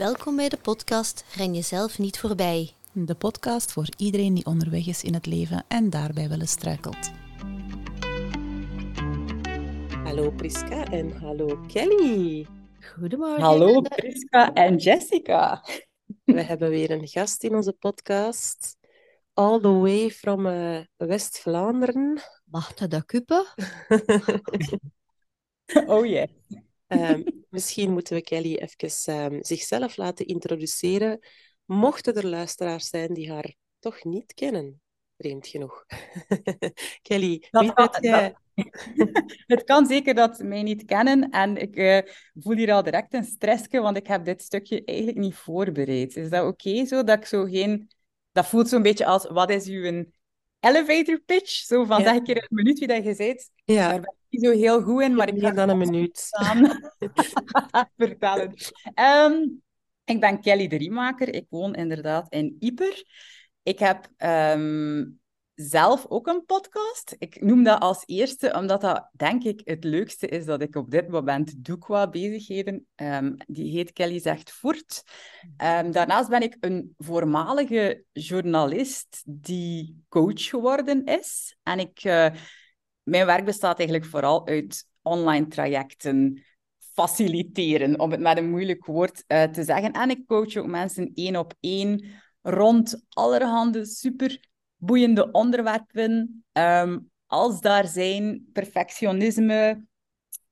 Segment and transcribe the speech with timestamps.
[0.00, 2.70] Welkom bij de podcast Ren jezelf niet voorbij.
[2.92, 7.10] De podcast voor iedereen die onderweg is in het leven en daarbij wel eens struikelt.
[10.04, 12.46] Hallo Priska en hallo Kelly.
[12.94, 13.42] Goedemorgen.
[13.42, 15.64] Hallo Priska en Jessica.
[16.24, 18.76] We hebben weer een gast in onze podcast.
[19.32, 22.20] All the way from uh, West-Vlaanderen.
[22.44, 23.46] Magda da Kuppe.
[25.86, 26.28] Oh yeah.
[26.92, 31.18] Um, misschien moeten we Kelly even um, zichzelf laten introduceren.
[31.64, 34.80] Mochten er luisteraars zijn die haar toch niet kennen,
[35.16, 35.84] vreemd genoeg.
[37.02, 38.34] Kelly, Dat wie ben jij?
[39.46, 43.14] Het kan zeker dat ze mij niet kennen en ik eh, voel hier al direct
[43.14, 46.16] een stressje, want ik heb dit stukje eigenlijk niet voorbereid.
[46.16, 47.04] Is dat oké zo?
[47.04, 47.90] Dat ik zo geen...
[48.32, 50.04] Dat voelt zo'n beetje als, wat is uw
[50.60, 51.50] elevator pitch?
[51.50, 53.50] Zo van, zeg een keer in een minuut wie dat je bent.
[53.64, 56.28] Ja, Daar ben ik niet zo heel goed in, maar ik ga dan een minuut.
[57.96, 58.54] vertellen.
[58.94, 59.34] Ehm,
[60.04, 61.34] ik ben Kelly de Riemaker.
[61.34, 63.04] Ik woon inderdaad in Ieper.
[63.62, 65.04] Ik heb ehm,
[65.60, 67.14] zelf ook een podcast.
[67.18, 70.90] Ik noem dat als eerste, omdat dat denk ik het leukste is dat ik op
[70.90, 72.86] dit moment doe qua bezigheden.
[72.94, 75.02] Ehm, die heet Kelly Zegt Voort.
[75.56, 81.56] Ehm, daarnaast ben ik een voormalige journalist die coach geworden is.
[81.62, 82.04] En ik...
[82.04, 82.30] eh,
[83.02, 86.42] mijn werk bestaat eigenlijk vooral uit online trajecten
[86.92, 89.92] faciliteren, om het met een moeilijk woord eh, te zeggen.
[89.92, 92.04] En ik coach ook mensen één op één
[92.42, 94.49] rond allerhande super
[94.80, 96.44] boeiende onderwerpen.
[96.52, 99.84] Ehm, als daar zijn perfectionisme,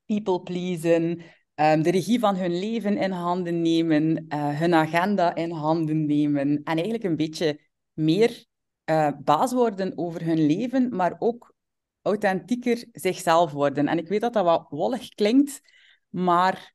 [0.05, 1.21] people pleasen,
[1.55, 6.63] ehm, de regie van hun leven in handen nemen, eh, hun agenda in handen nemen
[6.63, 7.59] en eigenlijk een beetje
[7.93, 8.47] meer
[8.83, 11.53] eh, baas worden over hun leven, maar ook
[12.01, 13.87] authentieker zichzelf worden.
[13.87, 15.61] En ik weet dat dat wat wollig klinkt,
[16.09, 16.73] maar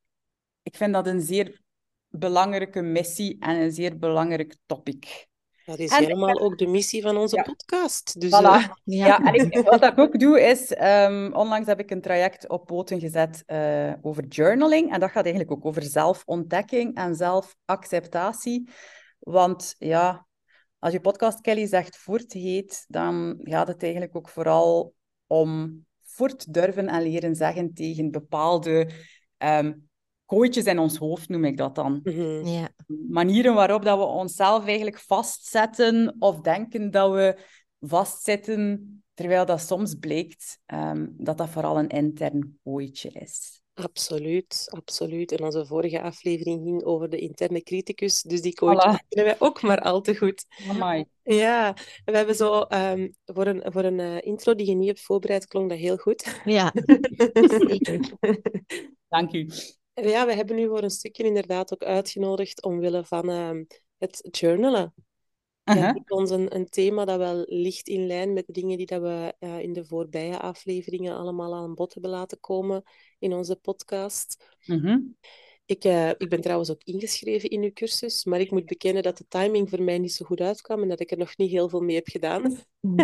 [0.62, 1.60] ik vind dat een zeer
[2.08, 5.28] belangrijke missie en een zeer belangrijk topic.
[5.64, 7.42] Dat is En ik helemaal ook de missie van onze Ja.
[7.42, 8.20] podcast.
[8.20, 8.34] Dus, Voilà.
[8.34, 12.48] eh, Ja, en ik, wat ik ook doe is, ehm, onlangs heb ik een traject
[12.48, 14.92] op poten gezet eh, over journaling.
[14.92, 18.68] En dat gaat eigenlijk ook over zelfontdekking en zelfacceptatie.
[19.18, 20.26] Want ja,
[20.78, 24.94] als je podcast Kelly zegt voort heet, dan gaat het eigenlijk ook vooral
[25.26, 28.90] om voort durven en leren zeggen tegen bepaalde
[29.36, 29.72] ehm
[30.26, 32.46] kooitjes in ons hoofd, noem ik dat dan mhm.
[32.46, 32.68] Ja.
[33.08, 37.38] manieren waarop dat we onszelf eigenlijk vastzetten of denken dat we
[37.80, 43.62] vastzitten, terwijl dat soms blijkt ehm, dat dat vooral een intern kooitje is.
[43.74, 45.32] Absoluut, absoluut.
[45.32, 49.08] En onze vorige aflevering ging over de interne criticus, dus die coach Voilà.
[49.08, 50.46] kennen wij ook maar al te goed.
[50.68, 51.04] Amai.
[51.22, 55.00] Ja, we hebben zo ehm, voor een, voor een eh, intro die je niet hebt
[55.00, 56.40] voorbereid, klonk dat heel goed.
[56.44, 56.72] Ja,
[57.68, 58.00] zeker.
[59.08, 59.48] Dank u.
[59.94, 63.64] Ja, we hebben nu voor een stukje inderdaad ook uitgenodigd omwille van ehm,
[63.98, 64.94] het journalen.
[65.64, 65.82] Uh-huh.
[65.82, 69.00] lijkt ons een, een thema dat wel ligt in lijn met de dingen die dat
[69.00, 72.82] we eh, in de voorbije afleveringen allemaal aan bod hebben laten komen
[73.18, 74.56] in onze podcast.
[74.64, 74.98] Mhm.
[75.66, 79.18] Ik, eh, ik ben trouwens ook ingeschreven in uw cursus, maar ik moet bekennen dat
[79.18, 81.68] de timing voor mij niet zo goed uitkwam en dat ik er nog niet heel
[81.68, 82.42] veel mee heb gedaan.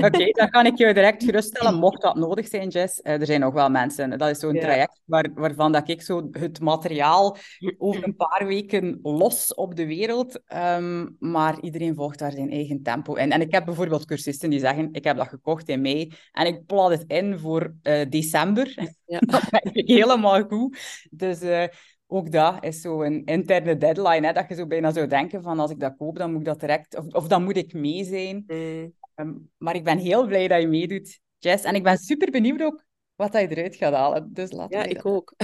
[0.07, 3.01] Oké, dan kan ik je direct geruststellen, mocht dat nodig zijn, Jess.
[3.01, 4.19] Eh, er zijn nog wel mensen.
[4.19, 4.61] Dat is zo'n Ja.
[4.61, 7.37] traject waar, waarvan dat ik zo het materiaal
[7.79, 10.41] over een paar weken los op de wereld.
[10.47, 13.33] ehm, maar iedereen volgt daar zijn eigen tempo in.
[13.33, 16.67] En ik heb bijvoorbeeld cursisten die zeggen, ik heb dat gekocht in mei en ik
[16.67, 18.75] plat het in voor eh, december.
[19.07, 19.19] Ja.
[19.33, 20.79] dat vind ik helemaal goed.
[21.11, 21.65] Dus eh,
[22.11, 25.71] ook dat is zo'n interne deadline, hè, dat je zo bijna zou denken van als
[25.71, 26.97] ik dat koop, dan moet ik dat direct...
[26.97, 28.45] Of, of dan moet ik mee zijn.
[28.47, 28.93] Mm.
[29.15, 31.65] Ehm, maar ik ben heel blij dat je meedoet, Jess.
[31.65, 32.85] En ik ben super benieuwd ook
[33.15, 34.33] wat dat je eruit gaat halen.
[34.33, 35.35] Dus laten Ja, ik dat- ook.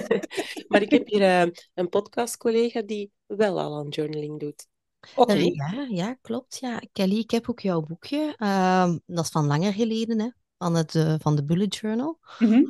[0.68, 4.66] Maar ik heb hier eh, een podcastcollega die wel al aan journaling doet.
[5.16, 5.32] Oké.
[5.32, 6.58] Ja, ja, klopt.
[6.60, 6.80] Ja.
[6.92, 8.34] Kelly, ik heb ook jouw boekje.
[8.38, 10.28] Ehm, dat is van langer geleden, hè.
[10.58, 12.18] Van, het, eh, van de Bullet Journal.
[12.38, 12.62] Mhm.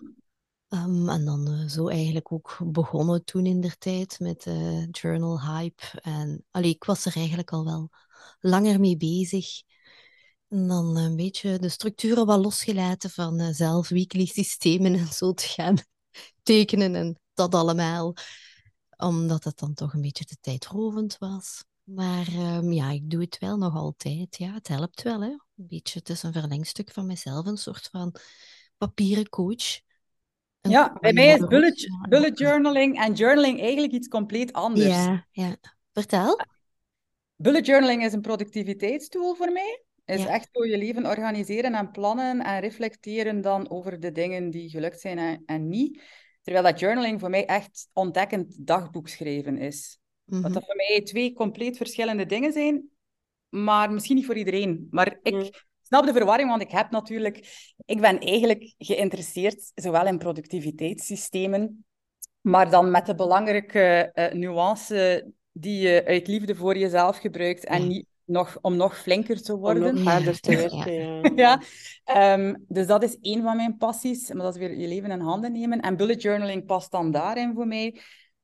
[0.75, 5.41] Ehm, en dan eh, zo eigenlijk ook begonnen toen in der tijd met eh journal
[5.41, 6.01] hype.
[6.01, 7.91] En allee, ik was er eigenlijk al wel
[8.41, 9.63] langer mee bezig.
[10.49, 15.33] En dan een beetje de structuren wat losgelaten van eh, zelf weekly systemen en zo
[15.33, 15.77] te gaan
[16.43, 18.15] tekenen en dat allemaal.
[18.97, 21.65] Omdat het dan toch een beetje te tijdrovend was.
[21.83, 24.37] Maar ehm, ja, ik doe het wel nog altijd.
[24.37, 25.29] Ja, het helpt wel, hè.
[25.29, 28.15] Een beetje, het is een verlengstuk van mezelf, een soort van
[28.77, 29.83] papieren coach.
[30.69, 34.87] Ja, bij mij is bullet, bullet journaling en journaling eigenlijk iets compleet anders.
[34.87, 35.57] Ja, ja.
[35.93, 36.41] Vertel.
[37.37, 39.83] Bullet journaling is een productiviteitstool voor mij.
[40.05, 40.29] Is Ja.
[40.29, 45.01] echt zo je leven organiseren en plannen en reflecteren dan over de dingen die gelukt
[45.01, 46.03] zijn en, en niet.
[46.43, 49.99] Terwijl dat journaling voor mij echt ontdekkend dagboek schrijven is.
[50.25, 52.89] Wat dat voor mij twee compleet verschillende dingen zijn,
[53.49, 54.87] maar misschien niet voor iedereen.
[54.91, 55.51] Maar ik Mm.
[55.95, 57.37] Snap de verwarring, want ik heb natuurlijk...
[57.85, 61.85] Ik ben eigenlijk geïnteresseerd zowel in productiviteitssystemen,
[62.41, 67.89] maar dan met de belangrijke eh, nuance die je uit liefde voor jezelf gebruikt en
[67.89, 69.95] niet nog, om nog flinker te Om worden.
[69.95, 70.59] nog Ja, harder te ja.
[70.69, 71.21] werken, ja.
[71.37, 71.61] Ja,
[72.05, 74.33] ehm, dus dat is één van mijn passies.
[74.33, 75.81] Maar dat is weer je leven in handen nemen.
[75.81, 78.01] En bullet journaling past dan daarin voor mij.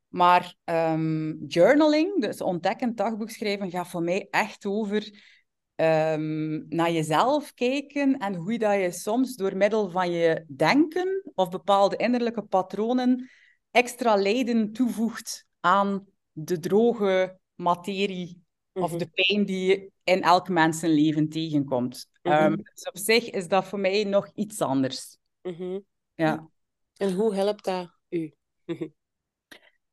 [0.08, 5.10] Maar ehm, journaling, dus ontdekkend dagboek schrijven, gaat voor mij echt over
[5.80, 11.48] ehm, naar jezelf kijken en hoe dat je soms door middel van je denken of
[11.48, 13.30] bepaalde innerlijke patronen
[13.70, 18.42] extra lijden toevoegt aan de droge materie
[18.72, 18.98] of Mhm.
[18.98, 22.06] de pijn die je in elk mensenleven tegenkomt.
[22.22, 22.34] Mhm.
[22.34, 25.16] Ehm, dus op zich is dat voor mij nog iets anders.
[25.42, 25.78] Mhm.
[26.14, 26.48] Ja.
[26.96, 28.32] En hoe helpt dat u?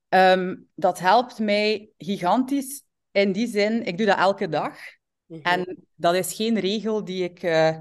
[0.10, 4.78] Ehm, dat helpt mij gigantisch in die zin, ik doe dat elke dag.
[5.28, 5.42] Mhm.
[5.42, 7.44] En dat is geen regel die ik...
[7.44, 7.78] eh,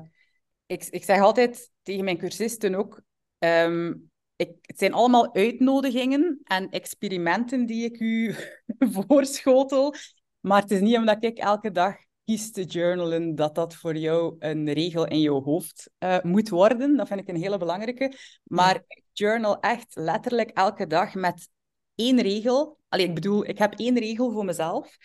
[0.67, 3.01] ik, ik zeg altijd tegen mijn cursisten ook,
[3.39, 3.95] ehm,
[4.37, 8.35] ik, het zijn allemaal uitnodigingen en experimenten die ik u
[9.07, 9.95] voorschotel.
[10.41, 14.37] Maar het is niet omdat ik elke dag kies te journalen, dat dat voor jou
[14.39, 16.97] een regel in jouw hoofd eh, moet worden.
[16.97, 18.13] Dat vind ik een hele belangrijke.
[18.43, 21.49] Maar ik journal echt letterlijk elke dag met
[21.95, 22.79] één regel.
[22.89, 24.97] Allee, ik bedoel, ik heb één regel voor mezelf.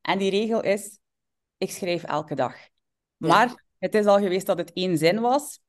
[0.00, 0.98] En die regel is,
[1.64, 2.56] ik schrijf elke dag.
[3.16, 3.28] Ja.
[3.28, 5.60] Maar het is al geweest dat het één zin was.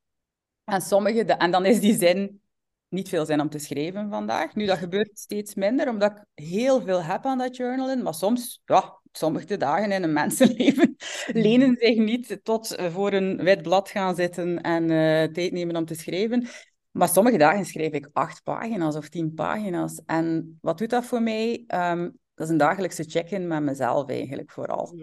[0.63, 2.41] En, sommige, de- en dan is die zin
[2.87, 4.55] niet veel zin om te schrijven vandaag.
[4.55, 8.03] Nu, dat gebeurt steeds minder, omdat ik heel veel heb aan dat journalen.
[8.03, 10.95] Maar soms, ja, sommige dagen in een mensenleven
[11.27, 15.75] lenen zich niet tot eh, voor een wit blad gaan zitten en eh, tijd nemen
[15.75, 16.47] om te schrijven.
[16.91, 20.01] Maar sommige dagen schrijf ik acht pagina's of tien pagina's.
[20.05, 21.63] En wat doet dat voor mij?
[21.67, 24.93] Ehm, dat is een dagelijkse check-in met mezelf eigenlijk vooral.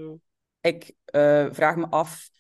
[0.63, 2.31] Ik eh, vraag me af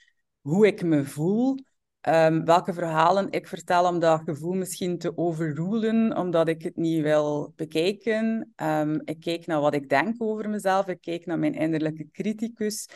[0.40, 1.58] hoe ik me voel,
[2.00, 7.02] ehm, welke verhalen ik vertel om dat gevoel misschien te overrulen, omdat ik het niet
[7.02, 8.52] wil bekijken.
[8.56, 12.88] Ehm, ik kijk naar wat ik denk over mezelf, ik kijk naar mijn innerlijke criticus.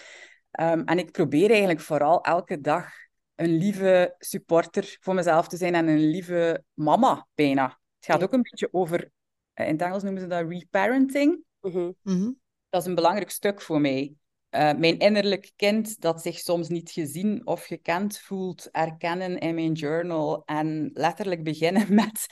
[0.50, 2.90] Ehm, en ik probeer eigenlijk vooral elke dag
[3.34, 7.64] een lieve supporter voor mezelf te zijn en een lieve mama, bijna.
[7.96, 9.11] Het gaat ook een beetje over,
[9.52, 11.44] eh, in het Engels noemen ze dat reparenting.
[11.61, 11.90] Mhm.
[12.02, 12.31] Mhm.
[12.69, 14.14] Dat is een belangrijk stuk voor mij.
[14.56, 19.72] Eh, mijn innerlijk kind dat zich soms niet gezien of gekend voelt, erkennen in mijn
[19.72, 22.26] journal en letterlijk beginnen met.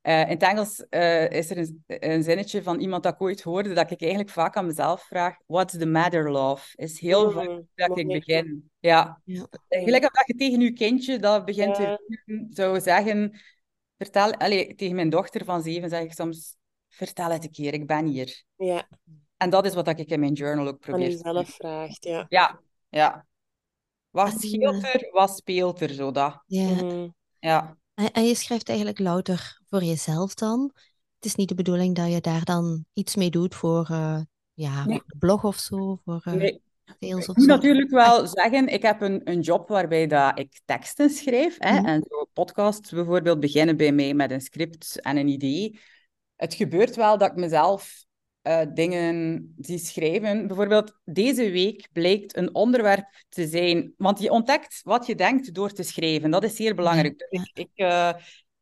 [0.00, 3.42] eh, in het Engels eh, is er een, een zinnetje van iemand dat ik ooit
[3.42, 6.76] hoorde, dat ik eigenlijk vaak aan mezelf vraag: What's the matter, love?
[6.76, 8.70] Is heel vaak dat ik begin.
[8.78, 9.20] Ja.
[9.24, 9.46] Ja.
[9.68, 11.96] Gelijk als dat je tegen je kindje dat begint Ja.
[12.26, 13.40] te zou zeggen:
[13.98, 16.56] vertel, allee, tegen mijn dochter van zeven zeg ik soms:
[16.88, 18.44] Vertel het een keer, ik ben hier.
[18.56, 18.88] Ja,
[19.36, 22.26] En dat is wat ik in mijn journal ook aan probeer te jezelf vraagt, ja.
[22.28, 23.26] Ja, ja.
[24.10, 26.42] Wat scheelt eh, er, wat speelt er, zo dat.
[26.46, 26.70] Ja.
[26.70, 27.08] Mhm.
[27.38, 27.76] Ja.
[27.94, 30.70] En, en je schrijft eigenlijk louter voor jezelf dan.
[31.14, 34.20] Het is niet de bedoeling dat je daar dan iets mee doet voor, eh,
[34.52, 34.98] ja, Nee.
[34.98, 36.62] voor de blog of zo, voor eh Nee.
[37.00, 41.10] sales Ik moet natuurlijk wel zeggen, ik heb een, een job waarbij dat ik teksten
[41.10, 41.56] schrijf.
[41.58, 41.86] Hè, Mhm.
[41.86, 45.80] En zo podcasts bijvoorbeeld beginnen bij mij met een script en een idee.
[46.36, 48.05] Het gebeurt wel dat ik mezelf
[48.46, 50.46] eh, dingen zie schrijven.
[50.46, 53.94] Bijvoorbeeld deze week blijkt een onderwerp te zijn...
[53.96, 56.30] Want je ontdekt wat je denkt door te schrijven.
[56.30, 57.18] Dat is zeer belangrijk.
[57.18, 58.10] Dus ik, ik, eh,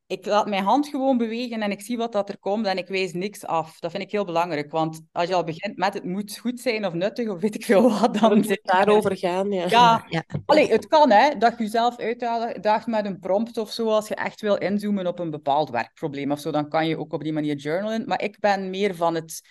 [0.07, 2.89] ik laat mijn hand gewoon bewegen en ik zie wat dat er komt en ik
[2.89, 3.79] wijs niks af.
[3.79, 4.71] Dat vind ik heel belangrijk.
[4.71, 7.65] Want als je al begint met het moet goed zijn of nuttig of weet ik
[7.65, 9.67] veel wat, Dan moet het daarover gaan, ja.
[9.69, 10.25] ja, Ja.
[10.47, 14.15] Allee, het kan hè, dat je jezelf uitdaagt met een prompt of zo, als je
[14.15, 17.33] echt wil inzoomen op een bepaald werkprobleem of zo, dan kan je ook op die
[17.33, 18.07] manier journalen.
[18.07, 19.43] Maar ik ben meer van het...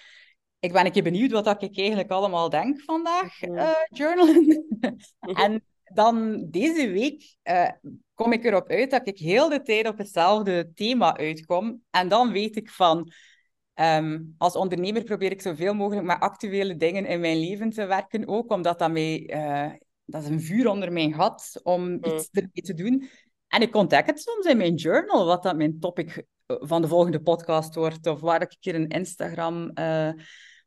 [0.64, 3.58] Ik ben een keer benieuwd wat dat ik eigenlijk allemaal denk vandaag, Mhm.
[3.58, 4.66] eh, journalen.
[5.20, 5.36] Mhm.
[5.42, 7.70] En dan deze week eh,
[8.14, 11.82] kom ik erop uit dat ik heel de tijd op hetzelfde thema uitkom.
[11.90, 13.12] En dan weet ik van...
[13.74, 18.28] ehm, als ondernemer probeer ik zoveel mogelijk met actuele dingen in mijn leven te werken,
[18.28, 19.26] ook omdat dat mij...
[19.26, 19.72] eh,
[20.06, 23.10] dat is een vuur onder mijn gat om iets ermee te doen.
[23.48, 27.22] En ik ontdek het soms in mijn journal, wat dat mijn topic van de volgende
[27.22, 28.88] podcast wordt, of waar ik een keer een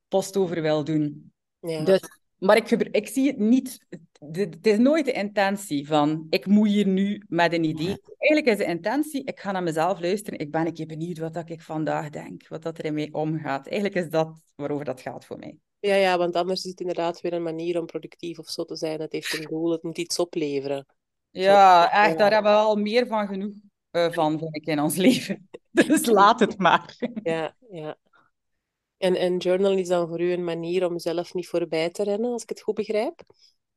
[0.08, 1.32] Instagram-post over wil doen.
[1.60, 1.84] Ja.
[1.84, 2.00] Dus,
[2.38, 3.86] maar ik, ik zie het niet...
[4.32, 7.96] Het is nooit de intentie van, ik moet hier nu met een idee.
[8.18, 11.34] Eigenlijk is de intentie, ik ga naar mezelf luisteren, ik ben een keer benieuwd wat
[11.34, 13.66] dat ik vandaag denk, wat dat er in mij omgaat.
[13.66, 15.58] Eigenlijk is dat waarover dat gaat voor mij.
[15.80, 18.76] Ja, ja, want anders is het inderdaad weer een manier om productief of zo te
[18.76, 19.00] zijn.
[19.00, 20.86] Het heeft een doel, het moet iets opleveren.
[21.30, 22.16] Ja, echt, Ja.
[22.16, 23.54] daar hebben we al meer van genoeg
[23.90, 25.48] eh, van, vind ik, in ons leven.
[25.70, 26.96] Dus laat het maar.
[27.22, 27.96] Ja, ja.
[28.98, 32.32] En, en journal is dan voor u een manier om zelf niet voorbij te rennen,
[32.32, 33.20] als ik het goed begrijp.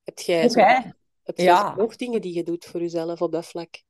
[0.04, 0.50] Heb jij, Oké.
[0.52, 0.60] zo,
[1.24, 1.76] heb jij Ja.
[1.76, 3.82] nog dingen die je doet voor jezelf op dat vlak?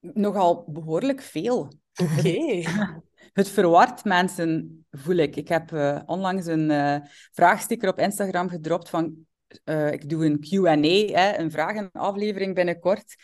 [0.00, 1.72] Nogal behoorlijk veel.
[2.02, 2.62] Oké.
[3.32, 5.36] Het verwart mensen, voel ik.
[5.36, 6.96] Ik heb eh, onlangs een eh,
[7.32, 9.26] vraagsticker op Instagram gedropt van...
[9.64, 13.14] eh, ik doe een Q&A, een vragenaflevering binnenkort.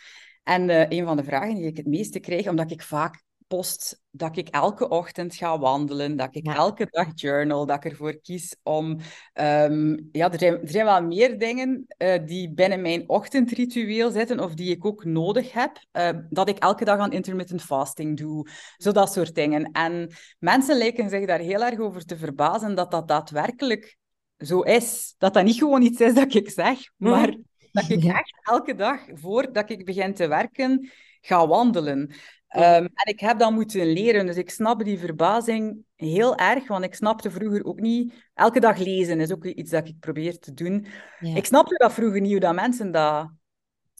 [0.43, 4.37] En een van de vragen die ik het meeste krijg, omdat ik vaak post dat
[4.37, 6.55] ik elke ochtend ga wandelen, dat ik Ja.
[6.55, 8.99] elke dag journal, dat ik ervoor kies om...
[9.33, 14.41] ehm, ja, er zijn, er zijn wel meer dingen eh, die binnen mijn ochtendritueel zitten
[14.41, 15.77] of die ik ook nodig heb.
[15.91, 18.49] eh, dat ik elke dag aan intermittent fasting doe.
[18.77, 19.71] Zo dat soort dingen.
[19.73, 23.97] En mensen lijken zich daar heel erg over te verbazen dat dat daadwerkelijk
[24.39, 25.15] zo is.
[25.19, 27.37] Dat dat niet gewoon iets is dat ik zeg, maar
[27.73, 32.11] dat ik echt elke dag voordat ik begin te werken ga wandelen.
[32.55, 36.85] Ehm, en ik heb dat moeten leren, dus ik snap die verbazing heel erg, want
[36.85, 38.15] ik snapte vroeger ook niet...
[38.35, 40.87] Elke dag lezen is ook iets dat ik probeer te doen.
[41.21, 41.37] Ja.
[41.37, 43.31] Ik snapte dat vroeger niet, hoe dat mensen dat...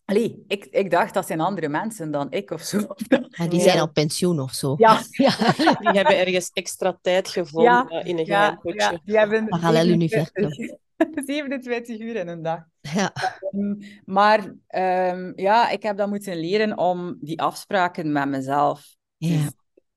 [0.05, 2.79] Allee, ik, ik dacht dat zijn andere mensen dan ik of zo.
[3.39, 3.65] Maar die Ja.
[3.65, 4.75] zijn op pensioen of zo.
[4.79, 5.37] Ja, Ja.
[5.57, 10.57] Die hebben ergens extra tijd gevonden in een ja, geheim ja, hebben Parallel 27
[11.27, 12.65] 27 uur in een dag.
[12.81, 13.13] Ja.
[13.51, 19.29] Ehm, Maar ehm, ja, ik heb dat moeten leren om die afspraken met mezelf Ja.
[19.39, 19.51] zien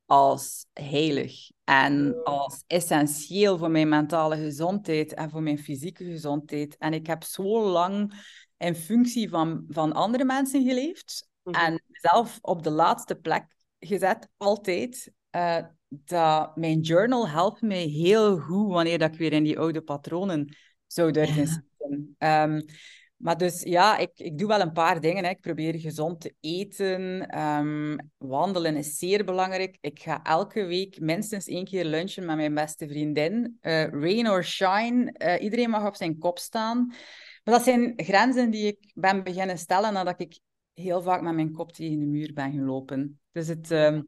[0.06, 6.78] als heilig en als essentieel voor mijn mentale gezondheid en voor mijn fysieke gezondheid.
[6.78, 8.14] En ik heb zo lang
[8.58, 11.56] in functie van, van andere mensen geleefd Mhm.
[11.56, 15.12] en mezelf op de laatste plek gezet, altijd.
[15.30, 15.58] eh,
[15.90, 20.56] dat mijn journal helpt mij heel goed wanneer dat ik weer in die oude patronen
[20.94, 21.46] durven Ja.
[21.46, 22.16] zitten.
[22.18, 22.62] Ehm,
[23.18, 25.24] maar dus ja, ik, ik doe wel een paar dingen.
[25.24, 25.30] Hè.
[25.30, 27.28] Ik probeer gezond te eten.
[27.28, 29.78] Ehm, wandelen is zeer belangrijk.
[29.82, 33.58] Ik ga elke week minstens één keer lunchen met mijn beste vriendin.
[33.62, 36.86] Eh, rain or shine, eh, iedereen mag op zijn kop staan.
[37.44, 40.40] Maar dat zijn grenzen die ik ben beginnen stellen nadat ik
[40.74, 43.20] heel vaak met mijn kop tegen de muur ben gelopen.
[43.32, 44.02] Dus het, ehm,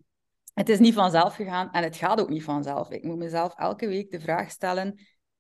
[0.54, 2.90] het is niet vanzelf gegaan en het gaat ook niet vanzelf.
[2.90, 5.00] Ik moet mezelf elke week de vraag stellen: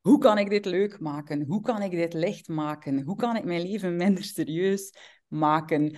[0.09, 1.45] hoe kan ik dit leuk maken?
[1.47, 3.01] Hoe kan ik dit licht maken?
[3.01, 4.93] Hoe kan ik mijn leven minder serieus
[5.27, 5.95] maken?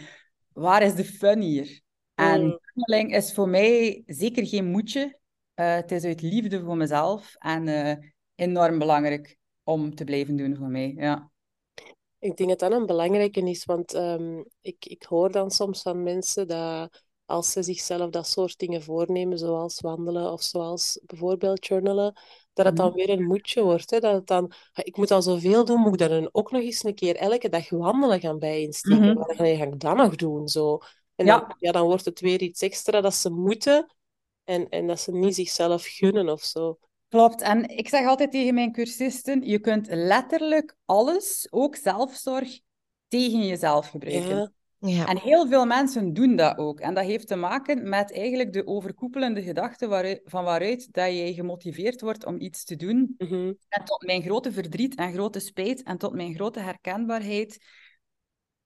[0.54, 1.82] Waar is de fun hier?
[2.16, 2.60] En Mm.
[2.74, 5.20] journaling is voor mij zeker geen moedje.
[5.54, 7.98] Eh, het is uit liefde voor mezelf en eh,
[8.36, 10.94] enorm belangrijk om te blijven doen voor mij.
[10.98, 11.32] Ja.
[12.20, 16.04] Ik denk dat dat een belangrijke is, want ehm, ik, ik hoor dan soms van
[16.04, 22.14] mensen dat als ze zichzelf dat soort dingen voornemen, zoals wandelen of zoals bijvoorbeeld journalen,
[22.54, 22.96] dat het dan Mhm.
[22.96, 23.90] weer een moedje wordt.
[23.90, 24.00] Hè?
[24.00, 26.84] Dat het dan, "Ah, ik moet al zoveel doen, moet ik dan ook nog eens
[26.84, 29.00] een keer elke dag wandelen gaan bij insteken?
[29.06, 29.14] Mhm.
[29.14, 30.48] Waar ga ik dat nog doen?
[30.48, 30.80] Zo.
[31.16, 31.40] En Ja.
[31.40, 33.96] dan, ja, dan wordt het weer iets extra dat ze moeten
[34.44, 36.78] en, en dat ze niet zichzelf gunnen of zo.
[37.08, 37.42] Klopt.
[37.42, 42.60] En ik zeg altijd tegen mijn cursisten, je kunt letterlijk alles, ook zelfzorg,
[43.08, 44.36] tegen jezelf gebruiken.
[44.36, 44.52] Ja,
[44.84, 45.06] Ja.
[45.08, 46.80] En heel veel mensen doen dat ook.
[46.80, 51.34] En dat heeft te maken met eigenlijk de overkoepelende gedachte waaruit, van waaruit dat je
[51.34, 53.16] gemotiveerd wordt om iets te doen.
[53.18, 57.58] mhm, En tot mijn grote verdriet en grote spijt en tot mijn grote herkenbaarheid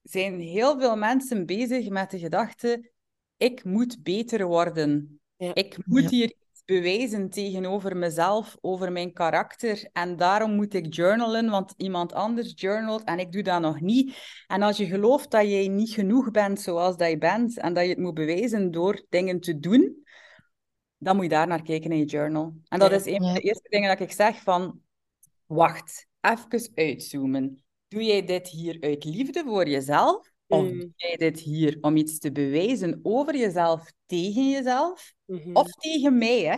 [0.02, 2.92] zijn heel veel mensen bezig met de gedachte:
[3.38, 5.20] ik moet beter worden.
[5.38, 5.54] Ja.
[5.54, 6.10] Ik moet Ja.
[6.10, 9.90] hier iets bewijzen tegenover mezelf, over mijn karakter.
[9.94, 14.18] En daarom moet ik journalen, want iemand anders journalt en ik doe dat nog niet.
[14.48, 17.84] En als je gelooft dat jij niet genoeg bent zoals dat je bent en dat
[17.84, 20.04] je het moet bewijzen door dingen te doen,
[20.98, 22.54] dan moet je daar naar kijken in je journal.
[22.68, 24.80] En dat is een van de eerste dingen dat ik zeg van,
[25.46, 27.64] wacht, even uitzoomen.
[27.88, 30.34] Doe jij dit hier uit liefde voor jezelf?
[30.48, 30.80] Of Mm.
[30.80, 35.14] doe jij dit hier om iets te bewijzen over jezelf, tegen jezelf?
[35.26, 35.56] mhm.
[35.56, 36.56] Of tegen mij, hè?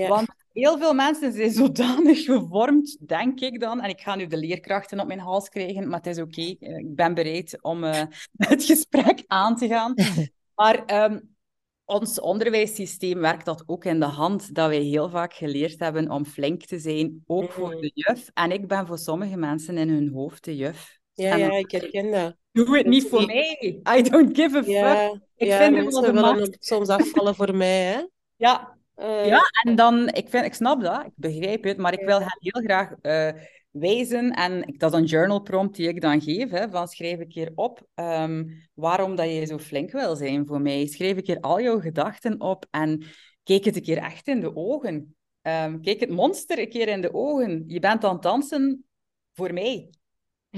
[0.00, 0.08] Ja.
[0.08, 3.80] Want heel veel mensen zijn zodanig gevormd, denk ik dan.
[3.80, 6.40] En ik ga nu de leerkrachten op mijn hals krijgen, maar het is oké.
[6.40, 8.02] Eh, Ik ben bereid om eh,
[8.36, 9.94] het gesprek aan te gaan.
[10.54, 11.20] Maar ehm,
[11.84, 16.24] ons onderwijssysteem werkt dat ook in de hand, dat wij heel vaak geleerd hebben om
[16.26, 17.80] flink te zijn, ook voor Mhm.
[17.80, 18.30] de juf.
[18.34, 20.98] En ik ben voor sommige mensen in hun hoofd de juf.
[21.12, 22.36] Ja, En ja, ik herken dat.
[22.52, 23.80] Doe het niet voor mij.
[23.98, 25.20] I don't give a fuck.
[25.36, 26.56] Ik vind het wel de macht.
[26.60, 28.00] soms afvallen voor mij, hè.
[28.36, 32.04] Ja, Eh, Ja, en dan, ik, vind, ik snap dat, ik begrijp het, maar ik
[32.06, 36.00] wil hen heel graag eh, wijzen, en ik- dat is een journal prompt die ik
[36.00, 40.16] dan geef, hè, van schrijf een keer op ehm, waarom dat je zo flink wil
[40.16, 40.86] zijn voor mij.
[40.86, 43.04] Schrijf een keer al jouw gedachten op en
[43.42, 45.16] kijk het een keer echt in de ogen.
[45.42, 47.64] Ehm, kijk het monster een keer in de ogen.
[47.66, 48.84] Je bent aan het dansen
[49.34, 49.90] voor mij.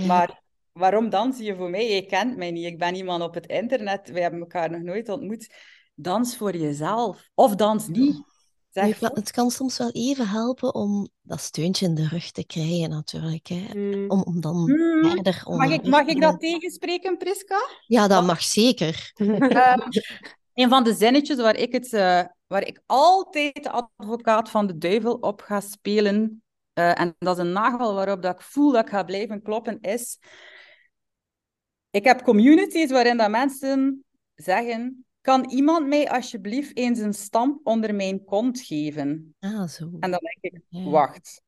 [0.07, 0.42] Maar
[0.73, 1.95] waarom dans je voor mij?
[1.95, 2.67] Je kent mij niet.
[2.67, 4.11] Ik ben iemand op het internet.
[4.11, 5.55] We hebben elkaar nog nooit ontmoet.
[5.95, 7.29] Dans voor jezelf.
[7.35, 8.23] Of dans niet.
[8.71, 12.31] Zeg, het kan- het kan soms wel even helpen om dat steuntje in de rug
[12.31, 13.47] te krijgen, natuurlijk.
[13.47, 13.75] Hè.
[13.75, 14.11] Mm.
[14.11, 17.57] Om, om dan Hmm, verder mag onder ik, mag ik dat tegenspreken, Priska?
[17.87, 19.13] Ja, dat mag zeker.
[19.39, 19.81] Ehm,
[20.55, 24.79] een van de zinnetjes waar ik, het, eh, waar ik altijd de advocaat van de
[24.79, 28.83] duivel op ga spelen, eh, en dat is een nagel waarop dat ik voel dat
[28.85, 30.19] ik ga blijven kloppen, is...
[31.93, 35.05] Ik heb communities waarin dat mensen zeggen...
[35.21, 39.35] Kan iemand mij alsjeblieft eens een stamp onder mijn kont geven?
[39.41, 39.85] Ah, zo.
[40.01, 40.91] En dan denk ik, Ja.
[40.91, 41.43] wacht.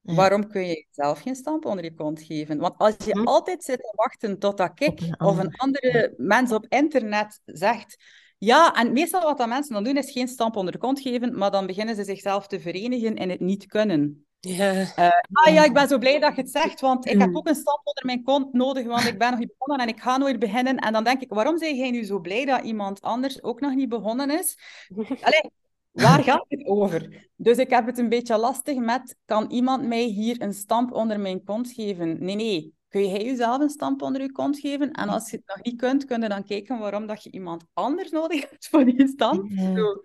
[0.00, 0.14] Ja.
[0.14, 2.58] Waarom kun je zelf geen stamp onder je kont geven?
[2.58, 3.26] Want als je Hm.
[3.26, 7.96] altijd zit te wachten totdat ik een of een andere mens op internet zegt...
[8.38, 11.38] Ja, en meestal wat dat mensen dan doen, is geen stamp onder de kont geven,
[11.38, 14.23] maar dan beginnen ze zichzelf te verenigen in het niet kunnen.
[14.44, 14.86] Ja.
[15.32, 17.36] Ah ja, ik ben zo blij dat je het zegt, want ik heb Mm.
[17.36, 20.00] ook een stamp onder mijn kont nodig, want ik ben nog niet begonnen en ik
[20.00, 20.76] ga nooit beginnen.
[20.76, 23.74] En dan denk ik, waarom ben jij nu zo blij dat iemand anders ook nog
[23.74, 24.58] niet begonnen is?
[25.20, 25.50] Allee,
[25.90, 27.28] waar gaat het over?
[27.36, 31.20] Dus ik heb het een beetje lastig met, kan iemand mij hier een stamp onder
[31.20, 32.24] mijn kont geven?
[32.24, 32.72] Nee, nee.
[32.88, 34.92] Kun jij jezelf een stamp onder je kont geven?
[34.92, 37.64] En als je het nog niet kunt, kun je dan kijken waarom dat je iemand
[37.72, 39.50] anders nodig hebt voor die stamp.
[39.76, 40.04] Zo.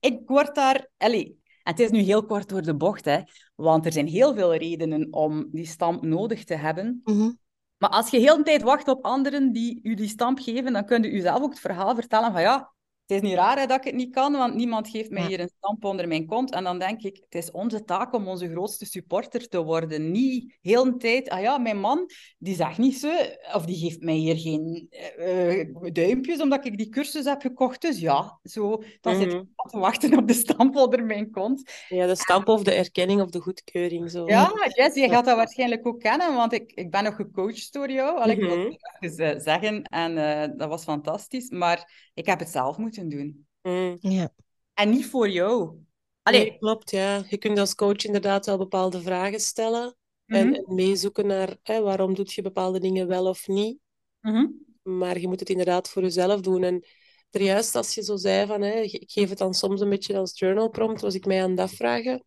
[0.00, 0.88] Ik word daar...
[0.96, 3.20] Allee, het is nu heel kort door de bocht, hè.
[3.54, 7.00] Want er zijn heel veel redenen om die stamp nodig te hebben.
[7.04, 7.30] Mhm.
[7.78, 10.84] Maar als je heel de tijd wacht op anderen die u die stamp geven, dan
[10.84, 12.72] kun je jezelf ook het verhaal vertellen van ja,
[13.08, 15.40] het is niet raar hè, dat ik het niet kan, want niemand geeft mij hier
[15.40, 16.50] een stamp onder mijn kont.
[16.52, 20.10] En dan denk ik, het is onze taak om onze grootste supporter te worden.
[20.10, 23.10] Niet heel de tijd, ah ja, mijn man, die zegt niet zo,
[23.54, 27.80] of die geeft mij hier geen eh, eh, duimpjes omdat ik die cursus heb gekocht.
[27.80, 29.36] Dus ja, zo, dan zit Mhm.
[29.38, 31.70] ik te wachten op de stamp onder mijn kont.
[31.88, 34.10] ja, de stamp of de erkenning of de goedkeuring.
[34.10, 34.26] Zo.
[34.26, 37.90] Ja, Jess, je gaat dat waarschijnlijk ook kennen, want ik, ik ben nog gecoacht door
[37.90, 38.18] jou.
[38.20, 38.66] Al, ik wil Mhm.
[38.70, 40.14] het even eh, zeggen en
[40.56, 41.50] dat was fantastisch.
[41.50, 43.46] Maar ik heb het zelf moeten doen.
[43.62, 43.96] Mm.
[44.00, 44.32] Ja.
[44.74, 45.76] En niet voor jou.
[46.22, 47.24] Allee, Nee, klopt, ja.
[47.28, 51.80] Je kunt als coach inderdaad wel bepaalde vragen stellen en, mhm, en meezoeken naar hè,
[51.80, 53.78] waarom doet je bepaalde dingen wel of niet.
[54.20, 54.46] mhm,
[54.82, 56.62] Maar je moet het inderdaad voor jezelf doen.
[56.62, 56.86] En
[57.30, 60.16] er juist als je zo zei van, hè, ik geef het dan soms een beetje
[60.16, 62.24] als journal prompt, was ik mij aan het afvragen,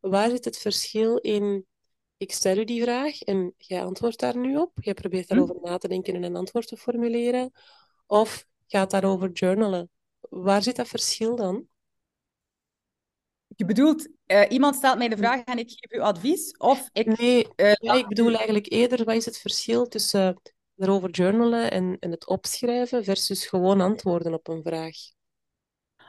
[0.00, 1.66] waar zit het verschil in,
[2.16, 5.34] ik stel u die vraag en jij antwoordt daar nu op, jij probeert hm.
[5.34, 7.52] daarover na te denken en een antwoord te formuleren,
[8.06, 9.90] of gaat daarover journalen?
[10.30, 11.66] Waar zit dat verschil dan?
[13.56, 16.56] Je bedoelt, eh, iemand stelt mij de vraag en ik geef u advies?
[16.56, 17.18] Of ik...
[17.18, 20.40] Nee, eh, ik bedoel eigenlijk eerder, wat is het verschil tussen
[20.76, 24.96] erover journalen en, en het opschrijven versus gewoon antwoorden op een vraag?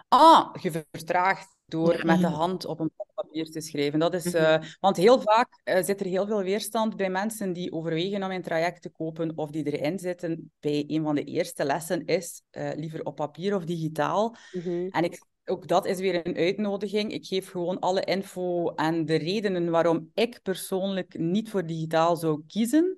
[0.08, 4.00] Ah, je vertraagt door met de hand op een papier te schrijven.
[4.00, 4.36] Dat is, Mhm.
[4.36, 8.32] eh, want heel vaak eh, zit er heel veel weerstand bij mensen die overwegen om
[8.32, 10.52] een traject te kopen of die erin zitten.
[10.60, 14.36] Bij een van de eerste lessen is eh, liever op papier of digitaal.
[14.52, 14.88] Mhm.
[14.90, 17.12] En ik, ook dat is weer een uitnodiging.
[17.14, 22.44] Ik geef gewoon alle info en de redenen waarom ik persoonlijk niet voor digitaal zou
[22.48, 22.96] kiezen.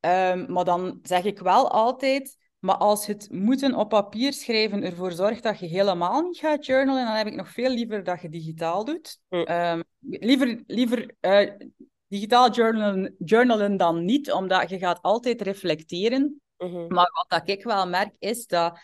[0.00, 5.12] Ehm, maar dan zeg ik wel altijd, maar als het moeten op papier schrijven ervoor
[5.12, 8.28] zorgt dat je helemaal niet gaat journalen, dan heb ik nog veel liever dat je
[8.28, 9.18] digitaal doet.
[9.28, 9.36] Hm.
[9.36, 11.50] Ehm, liever liever eh,
[12.08, 16.40] digitaal journalen, journalen dan niet, omdat je gaat altijd reflecteren.
[16.58, 16.94] Mhm.
[16.94, 18.78] Maar wat dat ik wel merk, is dat...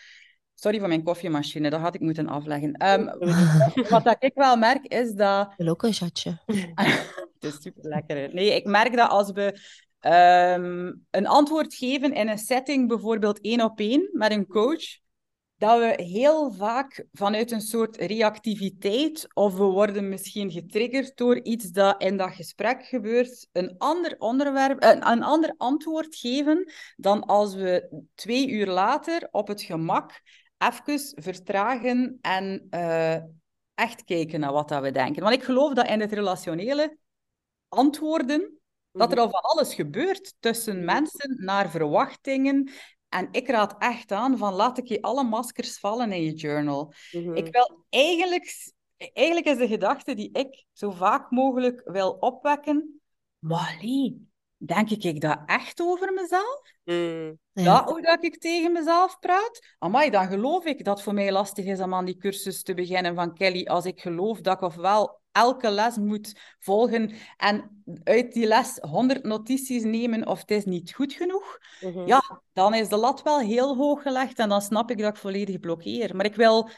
[0.55, 2.73] Sorry voor mijn koffiemachine, dat had ik moeten afleggen.
[2.73, 3.05] Ehm,
[3.91, 5.47] wat dat ik wel merk, is dat...
[5.51, 6.39] Ik wil ook een chatje.
[7.41, 8.35] Het is super lekker.
[8.35, 9.61] Nee, ik merk dat als we
[10.01, 14.99] ehm, een antwoord geven in een setting, bijvoorbeeld één op één met een coach,
[15.57, 21.71] dat we heel vaak vanuit een soort reactiviteit, of we worden misschien getriggerd door iets
[21.71, 27.55] dat in dat gesprek gebeurt, een ander onderwerp, een, een ander antwoord geven dan als
[27.55, 30.23] we twee uur later op het gemak
[30.59, 33.17] even vertragen en eh,
[33.75, 35.23] echt kijken naar wat dat we denken.
[35.23, 36.99] Want ik geloof dat in het relationele
[37.69, 38.60] antwoorden,
[38.93, 40.85] dat er al van alles gebeurt tussen Mhm.
[40.85, 42.71] mensen naar verwachtingen.
[43.09, 46.93] En ik raad echt aan van laat ik je alle maskers vallen in je journal.
[47.13, 47.35] Mhm.
[47.35, 53.01] Ik wil eigenlijk, eigenlijk is de gedachte die ik zo vaak mogelijk wil opwekken,
[53.81, 56.61] Lee, denk ik, ik dat echt over mezelf?
[56.85, 57.39] Mm.
[57.53, 57.63] Ja.
[57.63, 59.75] Ja, hoe dat ik tegen mezelf praat?
[59.79, 62.75] Amai, dan geloof ik dat het voor mij lastig is om aan die cursus te
[62.75, 63.67] beginnen van Kelly.
[63.67, 69.25] Als ik geloof dat ik ofwel elke les moet volgen en uit die les 100
[69.25, 72.07] notities nemen of het is niet goed genoeg, Mhm.
[72.07, 75.21] ja, dan is de lat wel heel hoog gelegd en dan snap ik dat ik
[75.21, 76.17] volledig blokkeer.
[76.17, 76.69] Maar ik wil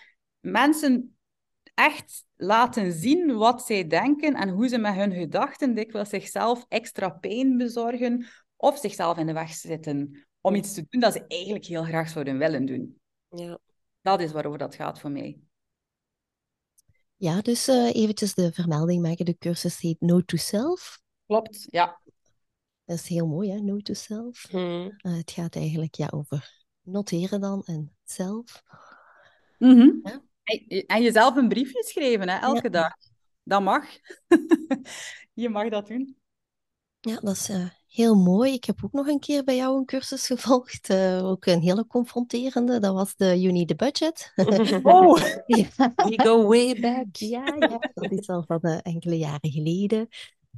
[0.40, 1.16] mensen
[1.74, 7.08] echt laten zien wat zij denken en hoe ze met hun gedachten dikwijls zichzelf extra
[7.10, 11.64] pijn bezorgen of zichzelf in de weg zitten om iets te doen dat ze eigenlijk
[11.64, 13.00] heel graag zouden willen doen.
[13.28, 13.58] Ja.
[14.00, 15.38] Dat is waarover dat gaat voor mij.
[17.22, 19.24] Ja, dus uh, eventjes de vermelding maken.
[19.24, 21.00] De cursus heet No to Self.
[21.26, 22.00] Klopt, ja.
[22.84, 23.60] Dat is heel mooi, hè?
[23.60, 24.46] No to Self.
[24.50, 24.98] Hmm.
[25.02, 28.62] Uh, het gaat eigenlijk ja, over noteren dan en zelf.
[29.58, 30.00] Mm -hmm.
[30.02, 30.22] ja?
[30.44, 32.68] en, en, jezelf een briefje schrijven, hè, elke Ja.
[32.68, 32.92] dag.
[33.42, 33.84] Dat mag.
[35.42, 36.16] je mag dat doen.
[37.00, 38.52] Ja, dat is uh, heel mooi.
[38.52, 40.90] Ik heb ook nog een keer bij jou een cursus gevolgd.
[40.90, 42.78] Uh, ook een hele confronterende.
[42.78, 44.32] Dat was de You Need a Budget.
[44.82, 45.92] Oh, ja.
[45.96, 47.06] We go way back.
[47.12, 50.08] Ja, ja, dat is al van uh, enkele jaren geleden.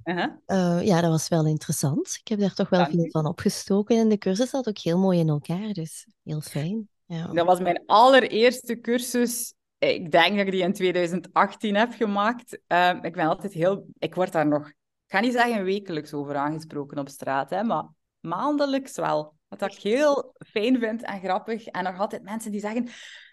[0.05, 0.87] uh-huh.
[0.87, 2.18] ja, dat was wel interessant.
[2.20, 3.99] Ik heb daar toch wel veel van opgestoken.
[3.99, 6.88] En de cursus zat ook heel mooi in elkaar, dus heel fijn.
[7.07, 7.27] Ja.
[7.27, 9.55] Dat was mijn allereerste cursus.
[9.79, 12.59] Ik denk dat ik die in 2018 heb gemaakt.
[12.68, 13.87] Uh, ik ben altijd heel...
[13.99, 14.73] Ik word daar nog...
[15.14, 17.85] Ik ga niet zeggen wekelijks over aangesproken op straat, hè, maar
[18.20, 19.35] maandelijks wel.
[19.48, 21.66] Wat ik heel fijn vind en grappig.
[21.66, 22.88] En nog altijd mensen die zeggen...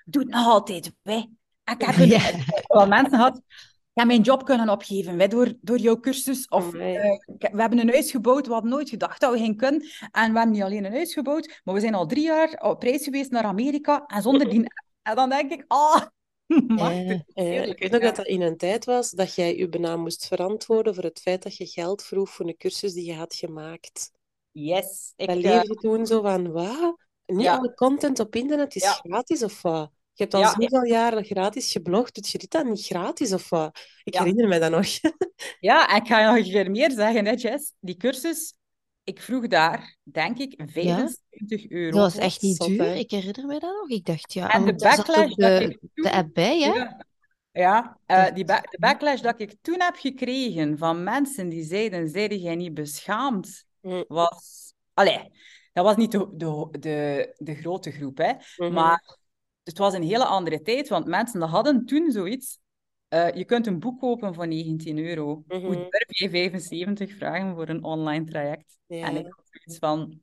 [0.05, 1.29] Doe het nog altijd, wij.
[1.63, 1.95] Ik heb
[2.67, 3.37] wel mensen gehad...
[3.37, 3.43] Ik
[3.93, 6.47] heb mijn job kunnen opgeven wij, door, door jouw cursus.
[6.47, 6.81] Of uh,
[7.37, 9.81] we hebben een huis gebouwd, we hadden nooit gedacht dat we kunnen.
[10.11, 12.83] En we hebben niet alleen een huis gebouwd, maar we zijn al drie jaar op
[12.83, 14.05] reis geweest naar Amerika.
[14.05, 14.73] En zonder die...
[15.01, 16.01] En dan denk ik, ah,
[16.67, 17.21] machtig.
[17.33, 20.27] Ja, ik weet nog dat dat in een tijd was dat jij je bijna moest
[20.27, 24.11] verantwoorden voor het feit dat je geld vroeg voor een cursus die je had gemaakt.
[24.51, 25.13] Yes.
[25.15, 26.97] Ik, Dat uh, leerde toen zo van, wat?
[27.25, 29.91] Niet alle content op internet is gratis of wat?
[30.13, 30.49] Je hebt al Ja.
[30.59, 33.79] zoveel jaren gratis geblogd, doet je dit dan niet gratis of wat?
[34.03, 34.19] Ik Ja.
[34.23, 34.85] herinner mij dat nog.
[35.59, 37.73] Ja, ik ga nog een keer meer zeggen, hè, Jess.
[37.79, 38.53] Die cursus,
[39.11, 41.97] ik vroeg daar, denk ik, 75 euro.
[41.97, 42.95] Dat was echt niet duur.
[42.95, 43.89] Ik herinner me dat nog.
[43.89, 46.73] Ik dacht, ja, En de backlash ook dat de, ik toen- de app bij, hè?
[46.73, 47.05] Ja,
[47.51, 52.09] ja eh, die ba- de backlash dat ik toen heb gekregen van mensen die zeiden,
[52.09, 54.03] zeiden jij niet beschaamd, Hm.
[54.07, 54.73] was...
[54.93, 55.29] Allee,
[55.73, 58.31] dat was niet de, de, de, de grote groep, hè.
[58.57, 58.73] Mhm.
[58.73, 59.17] Maar
[59.63, 62.59] het was een hele andere tijd, want mensen hadden toen zoiets.
[63.11, 65.43] Eh, je kunt een boek kopen voor 19 euro.
[65.47, 65.65] Mhm.
[65.65, 68.77] Hoe durf je 75 vragen voor een online traject?
[68.85, 69.07] Ja.
[69.07, 70.21] En ik had zoiets van,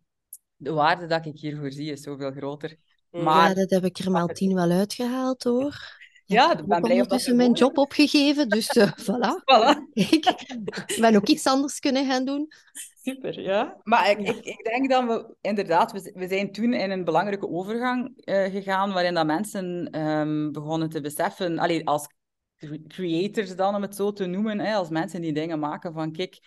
[0.57, 2.77] de waarde dat ik hiervoor zie is zoveel groter.
[3.11, 3.25] Mhm.
[3.25, 5.97] Maar Ja, dat heb ik er maal tien wel uitgehaald, hoor.
[6.25, 9.43] Ja, ik ben blij ondertussen mijn job opgegeven, dus eh, voilà.
[9.45, 9.93] voilà.
[9.93, 12.49] Ik ben ook iets anders kunnen gaan doen.
[13.03, 13.81] Super, ja.
[13.83, 17.49] Maar ik, ik, ik denk dat we inderdaad, we, we zijn toen in een belangrijke
[17.49, 22.09] overgang eh, gegaan, waarin dat mensen ehm, begonnen te beseffen, allee, als
[22.89, 26.39] creators dan, om het zo te noemen, hè, als mensen die dingen maken van, kijk,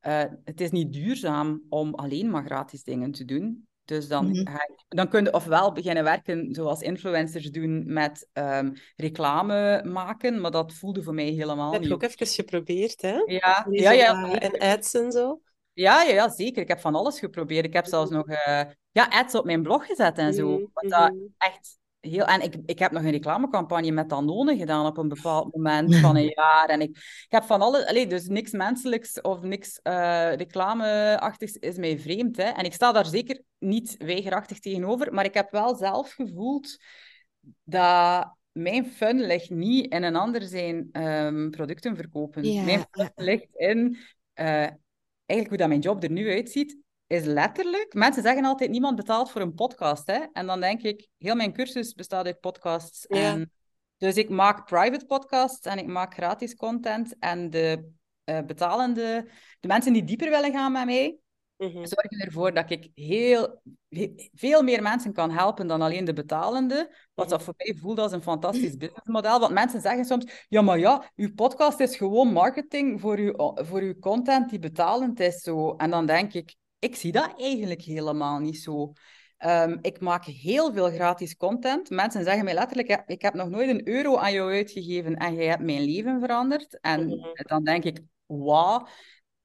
[0.00, 3.68] eh, het is niet duurzaam om alleen maar gratis dingen te doen.
[3.84, 4.46] Dus dan, Mhm.
[4.46, 10.40] ga je- dan kun je ofwel beginnen werken zoals influencers doen met ehm, reclame maken,
[10.40, 11.88] maar dat voelde voor mij helemaal Dat heb niet.
[11.88, 13.22] je ook even geprobeerd, hè?
[13.26, 14.38] Ja, ja, ja.
[14.38, 15.40] En ads en zo.
[15.72, 16.62] Ja, ja, ja, zeker.
[16.62, 17.64] Ik heb van alles geprobeerd.
[17.64, 20.48] Ik heb zelfs nog eh, ja, ads op mijn blog gezet en zo.
[20.50, 21.22] Mhm, Wat dat mhm.
[21.38, 22.24] echt heel...
[22.24, 26.16] En ik, ik heb nog een reclamecampagne met Danone gedaan op een bepaald moment van
[26.16, 26.68] een jaar.
[26.68, 27.86] En ik, ik heb van alles...
[27.86, 32.36] Allee, dus niks menselijks of niks eh, reclameachtigs is mij vreemd.
[32.36, 32.42] Hè.
[32.42, 35.14] En ik sta daar zeker niet weigerachtig tegenover.
[35.14, 36.78] Maar ik heb wel zelf gevoeld
[37.64, 42.44] dat mijn fun ligt niet in een ander zijn ehm, producten verkopen.
[42.44, 43.98] Ja, Mijn fun ligt in...
[44.32, 44.66] eh,
[45.30, 46.76] eigenlijk hoe dat mijn job er nu uitziet,
[47.10, 47.94] is letterlijk...
[47.94, 50.06] Mensen zeggen altijd, niemand betaalt voor een podcast.
[50.06, 50.18] Hè?
[50.32, 53.04] En dan denk ik, heel mijn cursus bestaat uit podcasts.
[53.08, 53.16] Ja.
[53.16, 53.52] En,
[53.96, 57.16] dus ik maak private podcasts en ik maak gratis content.
[57.18, 57.90] En de
[58.24, 59.28] eh, betalende...
[59.60, 61.18] De mensen die dieper willen gaan met mij,
[61.56, 61.84] Mhm.
[61.84, 66.96] zorgen ervoor dat ik heel, he- veel meer mensen kan helpen dan alleen de betalende.
[67.14, 69.40] Wat dat voor mij voelt als een fantastisch businessmodel.
[69.40, 73.80] Want mensen zeggen soms, ja, maar ja, uw podcast is gewoon marketing voor uw, voor
[73.80, 75.40] uw content die betalend is.
[75.40, 75.74] Zo.
[75.76, 78.92] En dan denk ik, ik zie dat eigenlijk helemaal niet zo.
[79.36, 81.90] Ehm, ik maak heel veel gratis content.
[81.90, 85.46] Mensen zeggen mij letterlijk, ik heb nog nooit een euro aan jou uitgegeven en jij
[85.46, 86.80] hebt mijn leven veranderd.
[86.80, 87.28] En Mhm.
[87.34, 88.86] dan denk ik, wauw.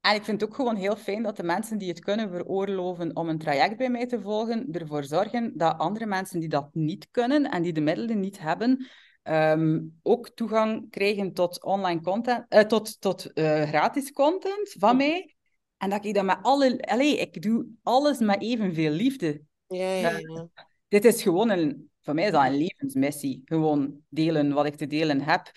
[0.02, 3.16] En ik vind het ook gewoon heel fijn dat de mensen die het kunnen veroorloven
[3.16, 7.08] om een traject bij mij te volgen, ervoor zorgen dat andere mensen die dat niet
[7.12, 8.88] kunnen en die de middelen niet hebben,
[9.24, 15.35] ehm, ook toegang krijgen tot online content, eh, tot, tot eh, gratis content van mij.
[15.86, 16.82] En dat ik dat met alle...
[16.82, 19.42] Allee, ik doe alles met evenveel liefde.
[19.68, 20.48] Ja, ja, ja.
[20.88, 21.90] Dit is gewoon een...
[22.02, 23.42] Voor mij is dat een levensmissie.
[23.46, 25.52] Gewoon delen wat ik te delen heb.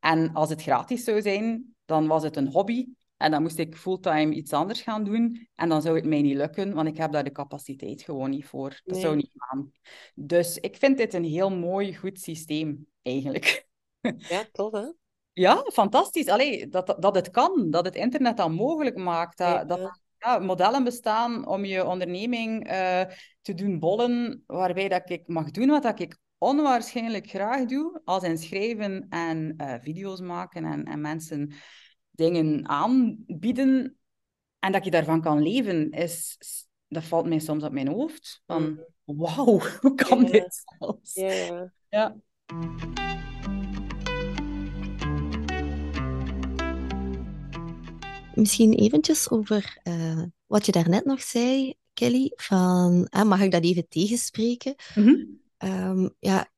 [0.00, 2.86] En als het gratis zou zijn, dan was het een hobby.
[3.16, 5.48] En dan moest ik fulltime iets anders gaan doen.
[5.54, 8.46] En dan zou het mij niet lukken, want ik heb daar de capaciteit gewoon niet
[8.46, 8.68] voor.
[8.84, 9.00] Dat Nee.
[9.00, 9.72] zou niet gaan.
[10.14, 13.66] Dus ik vind dit een heel mooi, goed systeem, eigenlijk.
[14.28, 14.90] Ja, tof, hè?
[15.38, 16.28] Ja, fantastisch.
[16.28, 19.38] Allee, dat, dat het kan, dat het internet dat mogelijk maakt.
[19.38, 19.64] Dat, Ja.
[19.64, 23.00] dat er ja, modellen bestaan om je onderneming eh,
[23.42, 28.22] te doen bollen, waarbij dat ik mag doen wat dat ik onwaarschijnlijk graag doe, als
[28.22, 31.52] in schrijven en eh, video's maken en, en mensen
[32.10, 33.96] dingen aanbieden,
[34.58, 36.36] en dat je daarvan kan leven, is,
[36.88, 38.42] dat valt mij soms op mijn hoofd.
[38.46, 39.16] Van, Mm.
[39.18, 41.14] wauw, hoe kan dit zelfs?
[41.14, 42.16] Ja, ja.
[48.38, 53.62] Misschien eventjes over eh, wat je daarnet nog zei, Kelly, van, ah, mag ik dat
[53.64, 54.74] even tegenspreken?
[54.94, 55.14] Mhm.
[55.56, 56.50] Ehm, ja,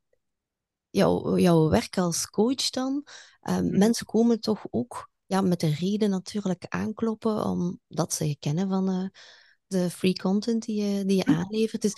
[0.91, 3.05] jouw, jouw werk als coach dan,
[3.41, 3.79] ehm, Mhm.
[3.79, 8.89] mensen komen toch ook ja, met een reden natuurlijk aankloppen, omdat ze je kennen van
[8.89, 9.05] eh,
[9.67, 11.39] de free content die je, die je Mhm.
[11.39, 11.83] aanlevert.
[11.83, 11.95] Dus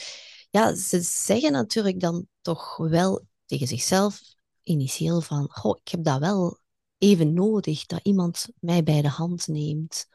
[0.51, 4.21] ja, ze zeggen natuurlijk dan toch wel tegen zichzelf
[4.63, 6.59] initieel van, goh, ik heb dat wel
[7.03, 10.09] even nodig, dat iemand mij bij de hand neemt.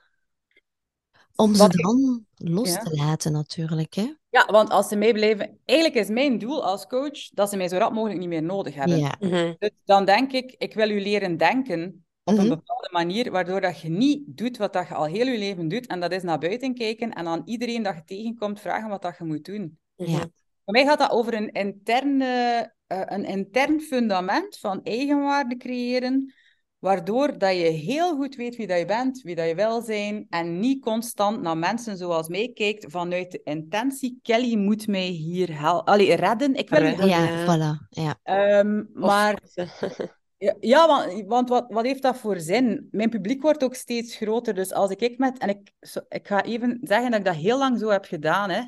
[1.36, 2.80] Om ze Wat ik- dan los Ja.
[2.84, 4.14] te laten natuurlijk, hè.
[4.30, 5.60] Ja, want als ze mij blijven...
[5.66, 8.76] Eigenlijk is mijn doel als coach dat ze mij zo rap mogelijk niet meer nodig
[8.76, 8.98] hebben.
[9.00, 9.16] Ja.
[9.20, 9.54] Mhm.
[9.60, 12.56] Dus dan denk ik, ik wil u leren denken op een Mhm.
[12.56, 15.88] bepaalde manier, waardoor dat je niet doet wat dat je al heel je leven doet,
[15.88, 19.18] en dat is naar buiten kijken en aan iedereen dat je tegenkomt vragen wat dat
[19.18, 19.80] je moet doen.
[19.96, 20.12] Mhm.
[20.12, 20.20] Ja.
[20.66, 26.34] Voor mij gaat dat over een, interne, eh, een intern fundament van eigenwaarde creëren,
[26.80, 30.26] waardoor dat je heel goed weet wie dat je bent, wie dat je wil zijn,
[30.30, 35.60] en niet constant naar mensen zoals mij kijkt vanuit de intentie, Kelly moet mij hier
[35.60, 35.94] helpen.
[35.94, 36.56] Allee, redden.
[36.56, 37.08] Ik wil u Redden.
[37.08, 37.44] Ja, Ja.
[37.46, 37.88] voilà.
[37.90, 38.20] Ja.
[38.24, 39.40] Ehm, maar
[40.60, 42.88] ja, want, want wat, wat heeft dat voor zin?
[42.92, 44.54] Mijn publiek wordt ook steeds groter.
[44.54, 45.38] Dus als ik, ik met...
[45.38, 48.50] En ik, zo- ik ga even zeggen dat ik dat heel lang zo heb gedaan.
[48.50, 48.62] Hè.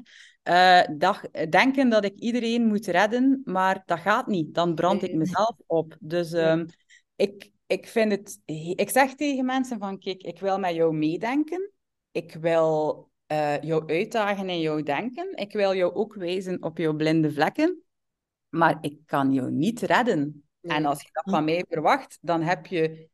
[0.43, 4.53] Eh, dag, denken dat ik iedereen moet redden, maar dat gaat niet.
[4.53, 5.95] Dan brand ik mezelf op.
[5.99, 6.65] Dus ehm,
[7.15, 8.41] ik, ik vind het...
[8.75, 11.71] Ik zeg tegen mensen van, kijk, ik wil met jou meedenken.
[12.11, 15.35] Ik wil eh, jou uitdagen in jouw denken.
[15.35, 17.83] Ik wil jou ook wijzen op jouw blinde vlekken.
[18.49, 20.43] Maar ik kan jou niet redden.
[20.59, 20.77] Nee.
[20.77, 23.09] En als je dat van mij verwacht, dan heb je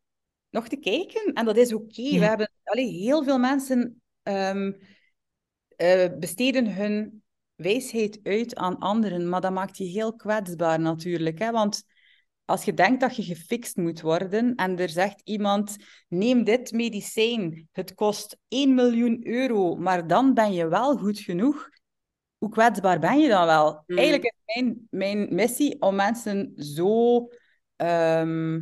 [0.49, 1.33] nog te kijken.
[1.33, 2.01] En dat is oké.
[2.01, 2.19] Ja.
[2.19, 4.71] We hebben allee, heel veel mensen ehm,
[5.75, 7.23] eh, besteden hun
[7.55, 9.29] wijsheid uit aan anderen.
[9.29, 11.39] Maar dat maakt je heel kwetsbaar natuurlijk.
[11.39, 11.51] Hè?
[11.51, 11.83] Want
[12.45, 15.75] als je denkt dat je gefixt moet worden en er zegt iemand,
[16.07, 21.69] neem dit medicijn, het kost 1 miljoen euro, maar dan ben je wel goed genoeg.
[22.37, 23.83] Hoe kwetsbaar ben je dan wel?
[23.85, 23.97] Mm.
[23.97, 27.27] Eigenlijk is mijn, mijn missie om mensen zo,
[27.75, 28.61] ehm,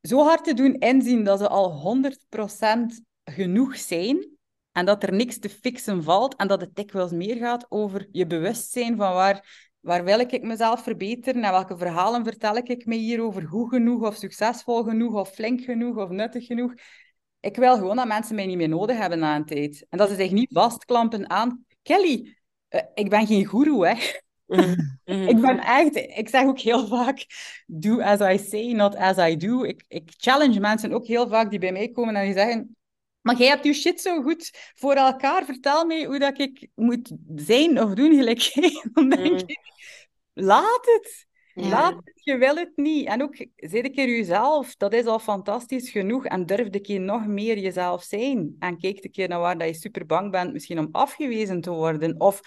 [0.00, 4.38] zo hard te doen inzien dat ze al 100% genoeg zijn
[4.72, 8.26] en dat er niks te fixen valt en dat het dikwijls meer gaat over je
[8.26, 13.22] bewustzijn van waar, waar wil ik mezelf verbeteren en welke verhalen vertel ik me hier
[13.22, 16.74] over goed genoeg of succesvol genoeg of flink genoeg of nuttig genoeg.
[17.40, 19.86] Ik wil gewoon dat mensen mij niet meer nodig hebben na een tijd.
[19.88, 21.64] En dat ze zich niet vastklampen aan...
[21.82, 22.36] Kelly,
[22.68, 23.94] eh, ik ben geen goeroe, hè.
[24.46, 25.28] Mhm.
[25.28, 25.96] Ik ben echt...
[25.96, 27.26] Ik zeg ook heel vaak...
[27.66, 29.62] Do as I say, not as I do.
[29.62, 32.76] Ik, ik challenge mensen ook heel vaak die bij mij komen en die zeggen...
[33.20, 35.44] Maar jij hebt je shit zo goed voor elkaar.
[35.44, 38.50] Vertel mij hoe dat ik moet zijn of doen gelijk.
[38.92, 39.36] Dan denk Mm.
[39.36, 39.58] ik...
[40.32, 41.26] Laat het.
[41.54, 41.68] Ja.
[41.68, 43.06] Laat het, je wil het niet.
[43.06, 44.76] En ook, zit een keer jezelf.
[44.76, 46.24] Dat is al fantastisch genoeg.
[46.26, 48.56] En durf een keer nog meer jezelf zijn.
[48.58, 51.70] En kijk een keer naar waar dat je super bang bent, misschien om afgewezen te
[51.70, 52.20] worden.
[52.20, 52.40] Of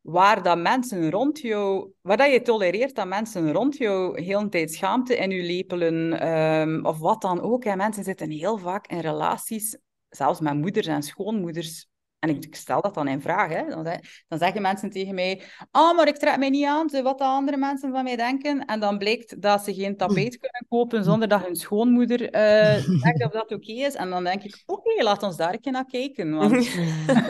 [0.00, 1.90] waar dat mensen rond jou...
[2.00, 6.20] Waar dat je tolereert dat mensen rond jou heel een tijd schaamte in je lepelen.
[6.20, 7.64] ehm, of wat dan ook.
[7.64, 9.78] En mensen zitten heel vaak in relaties,
[10.10, 11.88] zelfs met moeders en schoonmoeders.
[12.18, 13.48] En ik, ik stel dat dan in vraag.
[13.50, 13.68] Hè.
[13.68, 13.84] Dan,
[14.28, 15.42] dan zeggen mensen tegen mij...
[15.70, 18.64] Ah, maar ik trek mij niet aan te wat de andere mensen van mij denken.
[18.64, 23.24] En dan blijkt dat ze geen tapijt kunnen kopen zonder dat hun schoonmoeder eh, zegt
[23.24, 23.94] of dat oké is.
[23.94, 26.34] En dan denk ik, oké, laat ons daar een keer naar kijken.
[26.36, 26.72] Want ik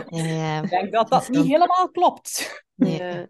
[0.09, 0.63] Ja, ja, ja.
[0.63, 2.63] denk dat dat niet helemaal klopt.
[2.75, 3.27] Nee.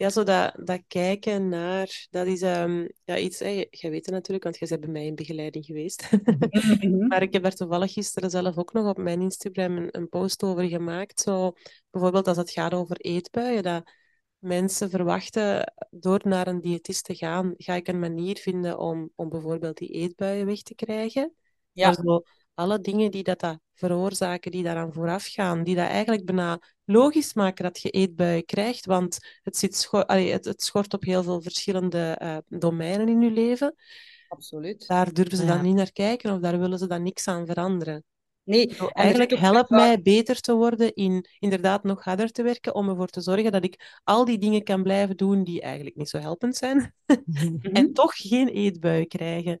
[0.00, 0.10] Ja.
[0.10, 4.14] Zo dat, dat kijken naar, dat is ehm, ja, iets, hè, je- jij weet het
[4.14, 6.10] natuurlijk, want jij bent bij mij in begeleiding geweest.
[7.08, 10.42] Maar ik heb daar toevallig gisteren zelf ook nog op mijn Instagram een, een post
[10.42, 11.20] over gemaakt.
[11.20, 11.52] Zo,
[11.90, 13.90] bijvoorbeeld als het gaat over eetbuien, dat
[14.38, 19.28] mensen verwachten door naar een diëtist te gaan, ga ik een manier vinden om, om
[19.28, 21.34] bijvoorbeeld die eetbuien weg te krijgen.
[21.72, 21.86] Ja.
[21.86, 22.22] Maar zo,
[22.60, 27.34] alle dingen die dat, dat veroorzaken, die daaraan vooraf gaan, die dat eigenlijk bijna logisch
[27.34, 31.22] maken dat je eetbuien krijgt, want het, zit scho- allee, het, het schort op heel
[31.22, 33.74] veel verschillende eh, domeinen in je leven.
[34.28, 34.86] Absoluut.
[34.86, 35.48] Daar durven ze Ja.
[35.54, 38.04] dan niet naar kijken of daar willen ze dan niks aan veranderen.
[38.42, 42.42] Nee, eigenlijk zit ook help vaak- mij beter te worden in inderdaad nog harder te
[42.42, 45.96] werken om ervoor te zorgen dat ik al die dingen kan blijven doen die eigenlijk
[45.96, 46.94] niet zo helpend zijn
[47.72, 49.58] en toch geen eetbui krijgen.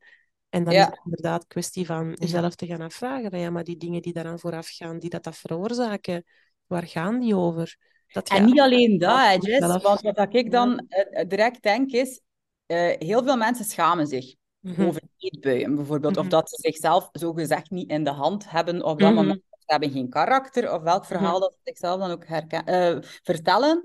[0.50, 0.80] En dan Ja.
[0.80, 4.38] is het inderdaad kwestie van jezelf te gaan afvragen, ja, maar die dingen die daaraan
[4.38, 6.24] vooraf gaan, die dat, dat veroorzaken,
[6.66, 7.76] waar gaan die over?
[8.06, 12.20] Dat En niet alleen dat, Jess, want wat ik dan eh, direct denk is,
[12.66, 14.82] eh, heel veel mensen schamen zich Mhm.
[14.86, 16.16] over eetbuien, bijvoorbeeld.
[16.16, 16.30] Of Mhm.
[16.30, 19.18] dat ze zichzelf zogezegd niet in de hand hebben op dat Mhm.
[19.18, 19.42] moment.
[19.50, 21.40] Ze hebben geen karakter, of welk verhaal Mhm.
[21.40, 23.82] dat ze zichzelf dan ook herken- eh, vertellen.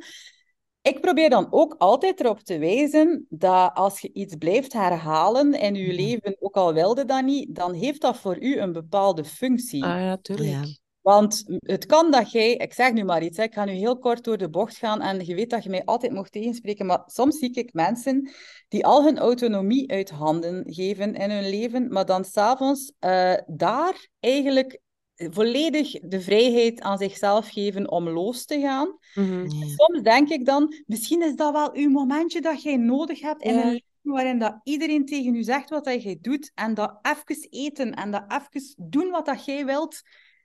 [0.86, 5.76] Ik probeer dan ook altijd erop te wijzen dat als je iets blijft herhalen in
[5.76, 5.94] je Ja.
[5.94, 9.84] leven, ook al wilde dat niet, dan heeft dat voor u een bepaalde functie.
[9.84, 10.50] Ah ja, tuurlijk.
[10.50, 10.64] Ja.
[11.02, 14.00] Want het kan dat jij, ik zeg nu maar iets, hè, ik ga nu heel
[14.00, 17.04] kort door de bocht gaan en je weet dat je mij altijd mocht tegenspreken, maar
[17.06, 18.32] soms zie ik mensen
[18.68, 24.08] die al hun autonomie uit handen geven in hun leven, maar dan s'avonds uh, daar
[24.20, 24.80] eigenlijk
[25.16, 28.98] volledig de vrijheid aan zichzelf geven om los te gaan.
[29.14, 29.50] Mhm.
[29.50, 33.56] Soms denk ik dan, misschien is dat wel uw momentje dat jij nodig hebt in
[33.56, 37.48] een leven waarin dat iedereen tegen u zegt wat dat jij doet en dat even
[37.50, 40.02] eten en dat even doen wat dat jij wilt.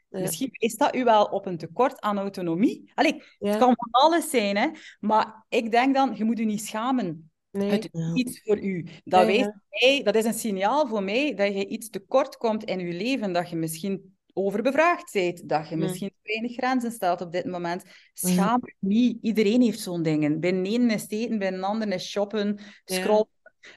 [0.08, 0.20] Ja.
[0.20, 2.90] Misschien is dat u wel op een tekort aan autonomie.
[2.94, 3.48] Allee, Ja.
[3.48, 4.68] het kan van alles zijn, hè.
[5.00, 7.30] Maar ik denk dan, je moet u niet schamen.
[7.50, 7.70] Nee.
[7.70, 8.14] Het is Ja.
[8.14, 8.82] iets voor u.
[9.04, 9.62] Dat, Ja, wijst ja.
[9.68, 13.32] mij, dat is een signaal voor mij dat je iets tekort komt in je leven,
[13.32, 17.82] dat je misschien overbevraagd bent, dat je misschien te weinig grenzen stelt op dit moment.
[17.84, 17.92] Ja.
[18.12, 19.18] Schaam je niet.
[19.22, 20.40] Iedereen heeft zo'n dingen.
[20.40, 23.28] Bij de ene is het eten, bij een ander is shoppen, scrollen.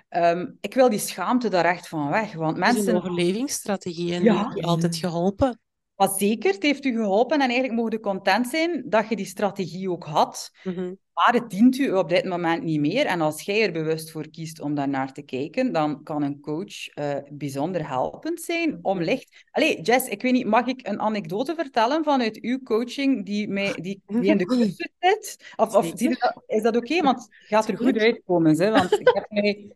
[0.09, 2.95] Ehm, ik wil die schaamte daar echt van weg, want Het is een mensen...
[2.95, 4.53] overlevingsstrategie en Ja.
[4.53, 5.59] die altijd geholpen.
[5.95, 9.25] Maar zeker, het heeft u geholpen en eigenlijk mogen je content zijn dat je die
[9.25, 10.51] strategie ook had.
[10.63, 10.93] Mhm.
[11.13, 13.05] Maar het dient u op dit moment niet meer.
[13.05, 16.39] En als jij er bewust voor kiest om daar naar te kijken, dan kan een
[16.39, 19.45] coach eh, bijzonder helpend zijn om licht...
[19.51, 23.73] Allee, Jess, ik weet niet, mag ik een anekdote vertellen vanuit uw coaching die, mij,
[23.81, 25.53] die, die in de cursus zit?
[25.55, 27.01] Of, of dat- is dat oké?
[27.01, 28.59] Want het gaat er goed uitkomen.
[28.59, 28.71] Hè?
[28.71, 29.71] Want ik heb mij...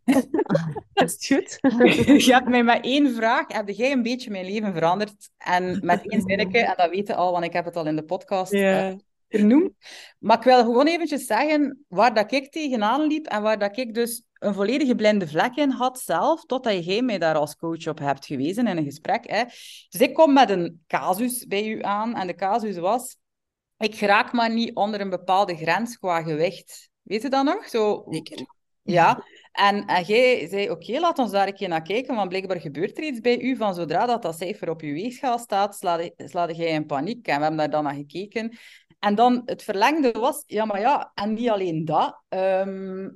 [0.93, 1.57] Dat is goed.
[2.25, 5.29] Je hebt mij met één vraag, heb jij een beetje mijn leven veranderd?
[5.37, 8.03] En met één zinnetje, en dat weten al, want ik heb het al in de
[8.03, 8.91] podcast eh,
[10.19, 13.93] Maar ik wil gewoon eventjes zeggen waar dat ik tegenaan liep en waar dat ik
[13.93, 17.99] dus een volledige blinde vlek in had zelf, totdat jij mij daar als coach op
[17.99, 19.29] hebt gewezen in een gesprek.
[19.29, 19.43] Hè.
[19.89, 23.17] Dus ik kom met een casus bij u aan en de casus was,
[23.77, 26.89] ik geraak maar niet onder een bepaalde grens qua gewicht.
[27.01, 27.67] Weet je dat nog?
[27.67, 28.45] Zo, Zeker.
[28.81, 32.59] ja, en, en jij zei, oké, laat ons daar een keer naar kijken, want blijkbaar
[32.59, 36.11] gebeurt er iets bij u van zodra dat, dat cijfer op uw weegschaal staat, slaat
[36.15, 37.27] slaat jij in paniek.
[37.27, 38.57] En we hebben daar dan naar gekeken.
[38.99, 42.21] En dan het verlengde was, ja, maar ja, en niet alleen dat.
[42.29, 43.09] ehm,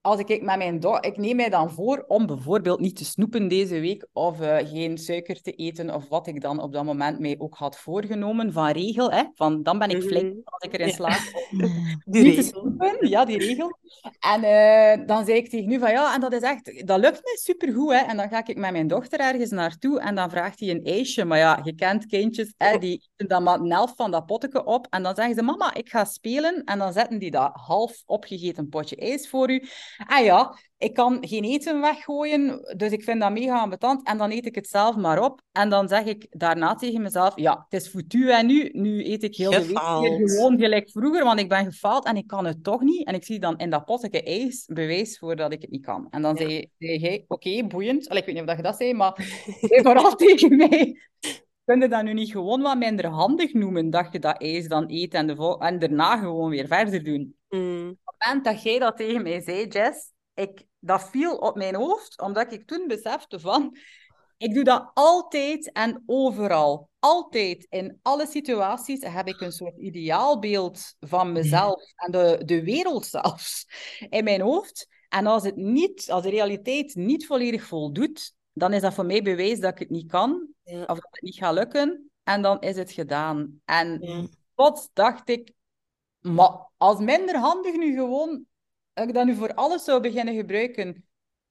[0.00, 3.48] als ik met mijn dochter, ik neem mij dan voor om bijvoorbeeld niet te snoepen
[3.48, 7.18] deze week of eh, geen suiker te eten of wat ik dan op dat moment
[7.18, 9.10] mij ook had voorgenomen van regel.
[9.10, 10.40] Hè, van dan ben ik flink Mhm.
[10.44, 10.92] als ik erin Ja.
[10.94, 11.66] slaag Ja.
[12.04, 12.42] Die niet te regel.
[12.42, 13.78] snoepen, ja, die regel.
[14.18, 17.20] En eh, dan zei ik tegen u van ja, en dat is echt, dat lukt
[17.24, 17.92] me supergoed.
[17.92, 17.98] Hè.
[17.98, 21.24] En dan ga ik met mijn dochter ergens naartoe en dan vraagt hij een ijsje.
[21.24, 24.64] Maar ja, je kent kindjes, hè, die eten dan maar een helft van dat potje
[24.64, 24.86] op.
[24.90, 26.64] En dan zeggen ze, mama, ik ga spelen.
[26.64, 29.68] En dan zetten die dat half opgegeten potje ijs voor u.
[30.06, 34.06] En ja, ik kan geen eten weggooien, dus ik vind dat mega ambetant.
[34.06, 35.40] En dan eet ik het zelf maar op.
[35.52, 38.68] En dan zeg ik daarna tegen mezelf, ja, het is foutu en nu.
[38.72, 39.78] Nu eet ik heel de week
[40.30, 43.06] gewoon gelijk vroeger, want ik ben gefaald en ik kan het toch niet.
[43.06, 46.06] En ik zie dan in dat potje ijs bewijs voor dat ik het niet kan.
[46.10, 46.42] En dan Ja.
[46.48, 48.08] zei, zei hij, oké, boeiend.
[48.08, 49.14] Allee, ik weet niet of dat je dat zei, maar
[49.82, 51.00] vooral tegen mij.
[51.64, 54.84] Kun je dat nu niet gewoon wat minder handig noemen, dat je dat ijs dan
[54.88, 57.34] eet en, de en daarna gewoon weer verder doen?
[57.50, 57.88] Mm.
[58.04, 61.74] Op het moment dat jij dat tegen mij zei, Jess, ik, dat viel op mijn
[61.74, 63.76] hoofd, omdat ik toen besefte van,
[64.36, 66.88] ik doe dat altijd en overal.
[66.98, 73.06] Altijd, in alle situaties, heb ik een soort ideaalbeeld van mezelf en de, de wereld
[73.06, 73.66] zelfs
[74.08, 74.88] in mijn hoofd.
[75.08, 79.22] En als, het niet, als de realiteit niet volledig voldoet, dan is dat voor mij
[79.22, 80.80] bewijs dat ik het niet kan, Ja.
[80.80, 82.10] of dat het niet gaat lukken.
[82.22, 83.60] En dan is het gedaan.
[83.64, 84.26] En Ja.
[84.54, 85.52] plots dacht ik,
[86.20, 88.44] maar als minder handig nu gewoon,
[88.92, 91.04] dat ik dat nu voor alles zou beginnen gebruiken.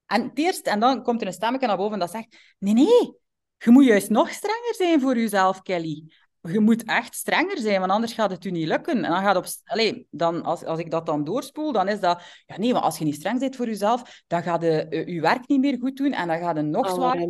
[0.05, 3.17] En het eerst, en dan komt er een stemmetje naar boven dat zegt, nee, nee,
[3.57, 6.03] je moet juist nog strenger zijn voor jezelf, Kelly.
[6.41, 9.03] Je moet echt strenger zijn, want anders gaat het u niet lukken.
[9.03, 12.21] En dan gaat op, allee, dan, als, als ik dat dan doorspoel, dan is dat,
[12.45, 15.21] ja nee, maar als je niet streng bent voor jezelf, dan gaat je, eh, je
[15.21, 17.27] werk niet meer goed doen en dan gaat het nog Alle zwaarder.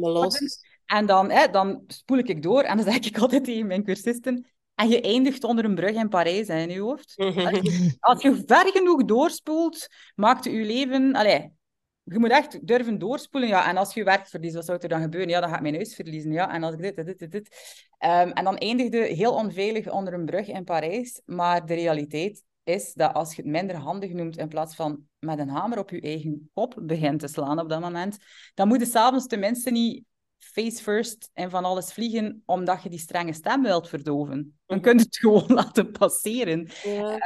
[0.86, 4.48] En dan, hè, dan spoel ik door en dan zeg ik altijd tegen mijn cursisten,
[4.80, 7.16] en je eindigt onder een brug in Parijs hè, in je hoofd.
[8.00, 11.16] Als je ver genoeg doorspoelt, maakt je leven...
[11.16, 11.52] Allee,
[12.04, 13.50] je moet echt durven doorspoelen.
[13.50, 15.30] Ja, en als je werk verliest, wat zou er dan gebeuren?
[15.30, 16.32] Ja, dan ga ik mijn huis verliezen.
[16.32, 17.50] Ja, en als ik dit, dit, dit, dit, dit.
[17.98, 21.22] Ehm, en dan eindigde heel onveilig onder een brug in Parijs.
[21.26, 25.40] Maar de realiteit is dat als je het minder handig noemt, in plaats van met
[25.40, 28.18] een hamer op je eigen kop begint te slaan op dat moment,
[28.54, 30.04] dan moet je s'avonds tenminste niet
[30.40, 34.60] face first en van alles vliegen, omdat je die strenge stem wilt verdoven.
[34.66, 36.70] Dan kun je het gewoon laten passeren.
[36.84, 37.18] Ja.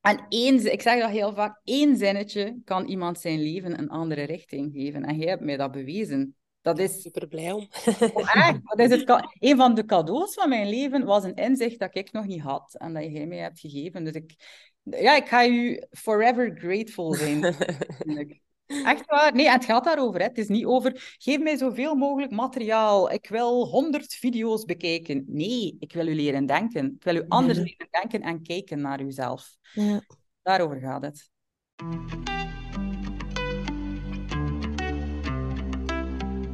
[0.00, 4.22] En één, ik zeg dat heel vaak, één zinnetje kan iemand zijn leven een andere
[4.22, 5.04] richting geven.
[5.04, 6.36] En jij hebt mij dat bewezen.
[6.60, 7.68] Dat is super blij om.
[8.12, 11.78] Oh, echt, dat is het een van de cadeaus van mijn leven was een inzicht
[11.78, 14.04] dat ik nog niet had en dat jij mij hebt gegeven.
[14.04, 14.34] Dus ik,
[14.82, 17.40] ja, ik ga u forever grateful zijn.
[18.84, 19.34] Echt waar.
[19.34, 20.20] Nee, het gaat daarover.
[20.20, 20.26] Hè.
[20.26, 23.10] Het is niet over, geef mij zoveel mogelijk materiaal.
[23.12, 25.24] Ik wil honderd video's bekijken.
[25.26, 26.94] Nee, ik wil u leren denken.
[26.96, 27.64] Ik wil u anders Ja.
[27.64, 29.56] leren denken en kijken naar uzelf.
[29.72, 30.00] Ja.
[30.42, 31.30] Daarover gaat het.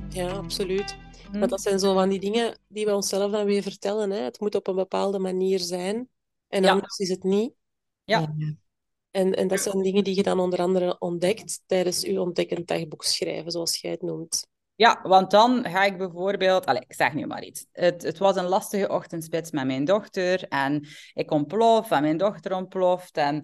[0.08, 0.96] Ja, absoluut.
[1.30, 1.38] Hm?
[1.38, 4.10] Want dat zijn zo van die dingen die we onszelf dan weer vertellen.
[4.10, 4.18] Hè.
[4.18, 6.08] Het moet op een bepaalde manier zijn.
[6.48, 6.70] En Ja.
[6.70, 7.52] anders is het niet.
[8.04, 8.34] Ja.
[9.10, 13.04] En, en dat zijn dingen die je dan onder andere ontdekt tijdens je ontdekkend dagboek
[13.04, 14.46] schrijven, zoals jij het noemt.
[14.78, 16.66] Ja, want dan ga ik bijvoorbeeld...
[16.66, 17.66] Allez, ik zeg nu maar iets.
[17.72, 20.48] Het, het was een lastige ochtendspits met mijn dochter.
[20.48, 23.16] En ik ontplof en mijn dochter ontploft.
[23.16, 23.34] En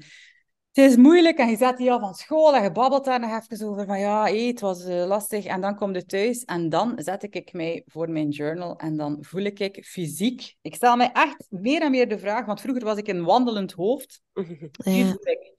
[0.72, 1.38] het is moeilijk.
[1.38, 3.86] En je zet die al van school en je babbelt daar nog even over.
[3.86, 5.44] Van ja, hé, het was eh, lastig.
[5.44, 6.44] En dan kom je thuis.
[6.44, 8.76] En dan zet ik mij voor mijn journal.
[8.76, 10.54] En dan voel ik ik fysiek...
[10.62, 12.46] Ik stel mij echt meer en meer de vraag...
[12.46, 14.20] Want vroeger was ik een wandelend hoofd.
[14.84, 15.53] Nu voel ik...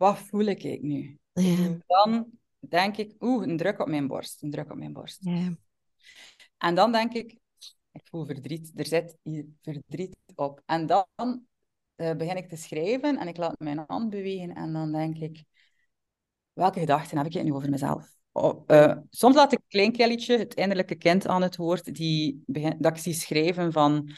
[0.00, 1.18] Wat voel ik nu?
[1.32, 1.78] Ja.
[1.86, 2.26] Dan
[2.58, 3.14] denk ik...
[3.18, 4.42] Oeh, een druk op mijn borst.
[4.42, 5.18] Een druk op mijn borst.
[5.20, 5.56] Ja.
[6.58, 7.38] En dan denk ik,
[7.92, 10.62] ik voel verdriet, er zit hier verdriet op.
[10.66, 11.06] En dan
[11.94, 15.44] eh, begin ik te schrijven en ik laat mijn hand bewegen en dan denk ik,
[16.52, 18.16] welke gedachten heb ik nu over mezelf?
[18.32, 22.42] Oh, eh, soms laat ik een klein Kellytje, het innerlijke kind, aan het woord, die
[22.46, 24.10] begin, dat ik zie schrijven van...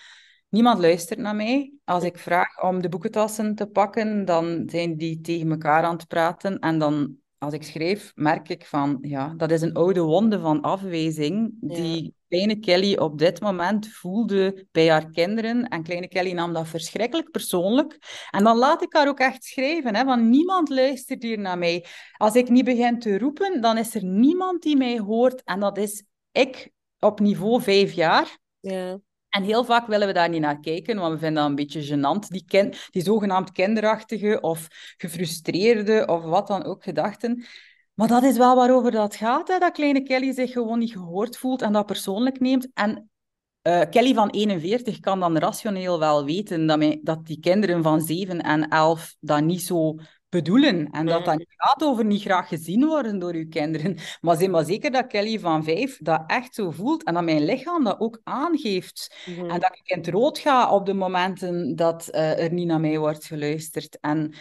[0.52, 1.72] Niemand luistert naar mij.
[1.84, 6.08] Als ik vraag om de boekentassen te pakken, dan zijn die tegen elkaar aan het
[6.08, 6.58] praten.
[6.58, 10.60] En dan, als ik schrijf, merk ik van, ja, dat is een oude wonde van
[10.60, 15.68] afwijzing, die kleine Kelly op dit moment voelde bij haar kinderen.
[15.68, 17.98] En kleine Kelly nam dat verschrikkelijk persoonlijk.
[18.30, 21.86] En dan laat ik haar ook echt schrijven, hè, want niemand luistert hier naar mij.
[22.16, 25.42] Als ik niet begin te roepen, dan is er niemand die mij hoort.
[25.44, 28.38] En dat is ik op niveau vijf jaar.
[28.60, 28.98] Ja.
[29.32, 31.96] En heel vaak willen we daar niet naar kijken, want we vinden dat een beetje
[31.96, 32.28] gênant.
[32.28, 34.66] Die, kin die zogenaamd kinderachtige of
[34.96, 37.44] gefrustreerde of wat dan ook gedachten.
[37.94, 41.36] Maar dat is wel waarover dat gaat, hè, dat kleine Kelly zich gewoon niet gehoord
[41.36, 42.68] voelt en dat persoonlijk neemt.
[42.74, 43.10] En
[43.62, 48.00] eh, Kelly van 41 kan dan rationeel wel weten dat, mij, dat die kinderen van
[48.00, 49.94] 7 en 11 dat niet zo
[50.32, 50.90] bedoelen.
[50.90, 53.96] En dat dat niet gaat over niet graag gezien worden door uw kinderen.
[54.20, 57.44] Maar zeg maar zeker dat Kelly van 5 dat echt zo voelt en dat mijn
[57.44, 59.16] lichaam dat ook aangeeft.
[59.26, 59.50] Mhm.
[59.50, 62.80] En dat ik in het rood ga op de momenten dat eh, er niet naar
[62.80, 63.98] mij wordt geluisterd.
[64.00, 64.34] En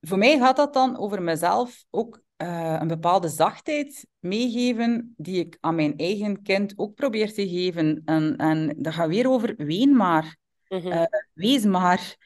[0.00, 5.56] voor mij gaat dat dan over mezelf ook eh, een bepaalde zachtheid meegeven, die ik
[5.60, 8.02] aan mijn eigen kind ook probeer te geven.
[8.04, 10.36] En, en dat gaat weer over ween maar,
[10.68, 10.86] Mhm.
[10.86, 12.16] eh, wees maar,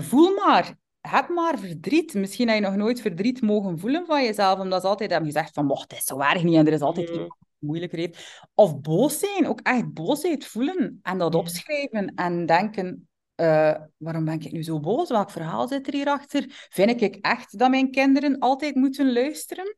[0.00, 0.74] voel maar.
[1.08, 2.14] Heb maar verdriet.
[2.14, 5.54] Misschien heb je nog nooit verdriet mogen voelen van jezelf, omdat ze altijd hebben gezegd
[5.54, 7.14] van, mocht, het is zo erg niet en er is altijd Mhm.
[7.14, 8.40] iemand die moeilijker heeft.
[8.54, 11.38] Of boos zijn, ook echt boosheid voelen en dat Ja.
[11.38, 15.08] opschrijven en denken, eh, waarom ben ik nu zo boos?
[15.08, 16.44] Welk verhaal zit er hierachter?
[16.48, 19.74] Vind ik echt dat mijn kinderen altijd moeten luisteren?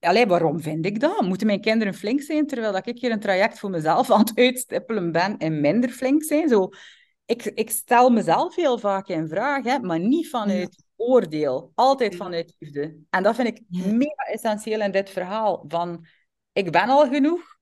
[0.00, 1.20] Allee, waarom vind ik dat?
[1.20, 4.32] Moeten mijn kinderen flink zijn, terwijl dat ik hier een traject voor mezelf aan het
[4.34, 6.48] uitstippelen ben en minder flink zijn?
[6.48, 6.68] Zo,
[7.28, 11.72] ik, ik stel mezelf heel vaak in vraag, hè, maar niet vanuit oordeel.
[11.74, 12.96] Altijd vanuit liefde.
[13.10, 13.92] En dat vind ik Ja.
[13.92, 15.64] mega essentieel in dit verhaal.
[15.68, 16.06] Van,
[16.52, 17.57] ik ben al genoeg.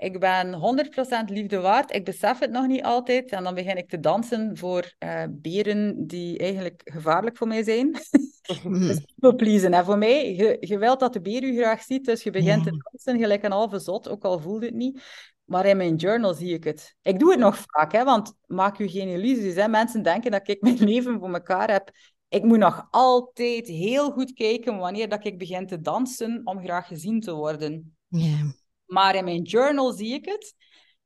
[0.00, 1.94] Ik ben 100% liefde waard.
[1.94, 3.30] Ik besef het nog niet altijd.
[3.30, 7.98] En dan begin ik te dansen voor eh, beren die eigenlijk gevaarlijk voor mij zijn.
[8.62, 8.80] Mhm.
[8.86, 9.74] Dus people pleasen.
[9.74, 12.64] En voor mij, je, je wilt dat de beer u graag ziet, dus je begint
[12.64, 15.02] te dansen gelijk een halve zot, ook al voelt het niet.
[15.44, 16.96] Maar in mijn journal zie ik het.
[17.02, 19.54] Ik doe het nog vaak, hè, want maak u geen illusies.
[19.54, 19.68] Hè.
[19.68, 21.90] Mensen denken dat ik mijn leven voor elkaar heb.
[22.28, 26.86] Ik moet nog altijd heel goed kijken wanneer dat ik begin te dansen om graag
[26.86, 27.96] gezien te worden.
[28.08, 28.58] Ja.
[28.90, 30.54] Maar in mijn journal zie ik het.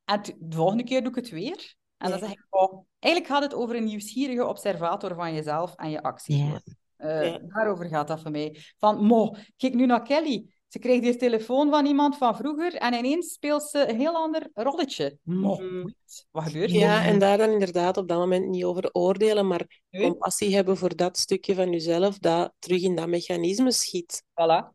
[0.04, 1.74] En de volgende keer doe ik het weer.
[1.96, 5.90] En dan zeg ik, oh, eigenlijk gaat het over een nieuwsgierige observator van jezelf en
[5.90, 6.60] je acties.
[6.96, 7.34] Eh.
[7.46, 8.56] Daarover gaat dat voor mij.
[8.78, 10.46] Van, mo, kijk nu naar Kelly.
[10.68, 14.50] Ze krijgt hier telefoon van iemand van vroeger en ineens speelt ze een heel ander
[14.54, 15.18] rolletje.
[15.22, 16.76] Mo, wait, wat gebeurt er?
[16.76, 20.02] Ja, en daar dan inderdaad op dat moment niet over oordelen, maar Nee.
[20.02, 24.22] compassie hebben voor dat stukje van jezelf dat terug in dat mechanisme schiet.
[24.30, 24.74] Voilà.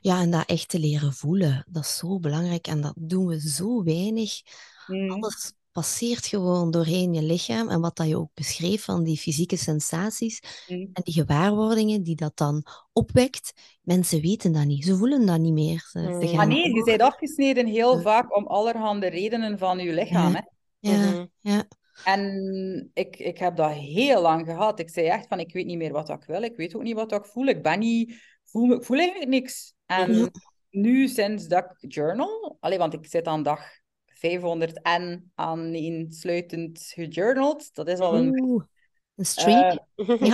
[0.00, 3.40] Ja, en dat echt te leren voelen, dat is zo belangrijk en dat doen we
[3.40, 4.40] zo weinig.
[4.86, 5.10] Mhm.
[5.10, 9.56] Alles passeert gewoon doorheen je lichaam en wat dat je ook beschreef van die fysieke
[9.56, 10.80] sensaties Mhm.
[10.92, 13.52] en die gewaarwordingen die dat dan opwekt,
[13.82, 15.86] mensen weten dat niet, ze voelen dat niet meer.
[15.90, 16.36] Ze, Mm.
[16.36, 18.00] Maar nee, je bent afgesneden heel Ja.
[18.02, 20.34] vaak om allerhande redenen van je lichaam.
[20.34, 20.40] Hè?
[20.78, 21.26] Ja, Mhm.
[21.40, 21.64] ja.
[22.04, 24.78] En ik, ik heb dat heel lang gehad.
[24.80, 26.42] Ik zei echt van, ik weet niet meer wat ik wil.
[26.42, 27.46] Ik weet ook niet wat ik voel.
[27.46, 28.14] Ik ben niet...
[28.56, 29.74] Voel, ik voel eigenlijk niks.
[29.86, 30.28] En Ja.
[30.70, 32.56] nu, sinds dat ik journal...
[32.60, 33.60] Allee, want ik zit aan dag
[34.06, 37.74] 500 en aaneensluitend gejournald.
[37.74, 38.40] Dat is al een...
[38.42, 38.64] Oeh,
[39.16, 39.78] een streak.
[39.94, 40.32] Eh,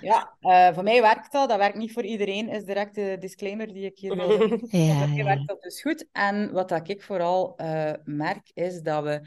[0.00, 1.48] ja, eh, voor mij werkt dat.
[1.48, 4.48] Dat werkt niet voor iedereen, is direct de disclaimer die ik hier wil doen.
[4.70, 5.24] ja, Voor mij ja.
[5.24, 6.06] werkt dat dus goed.
[6.12, 9.20] En wat dat ik vooral eh, merk, is dat we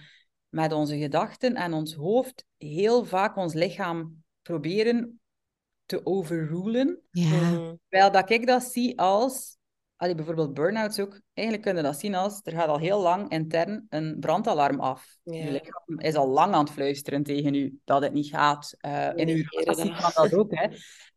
[0.49, 5.20] met onze gedachten en ons hoofd heel vaak ons lichaam proberen
[5.91, 7.01] te overrulen.
[7.11, 7.75] ja.
[7.89, 9.57] Terwijl dat ik dat zie als,
[9.95, 13.85] allee, bijvoorbeeld burn-outs ook, eigenlijk kunnen dat zien als, er gaat al heel lang intern
[13.89, 15.17] een brandalarm af.
[15.23, 15.43] Ja.
[15.43, 18.75] Je lichaam is al lang aan het fluisteren tegen u dat het niet gaat.
[18.77, 20.67] Eh, in uw relatie kan dat ook, hè.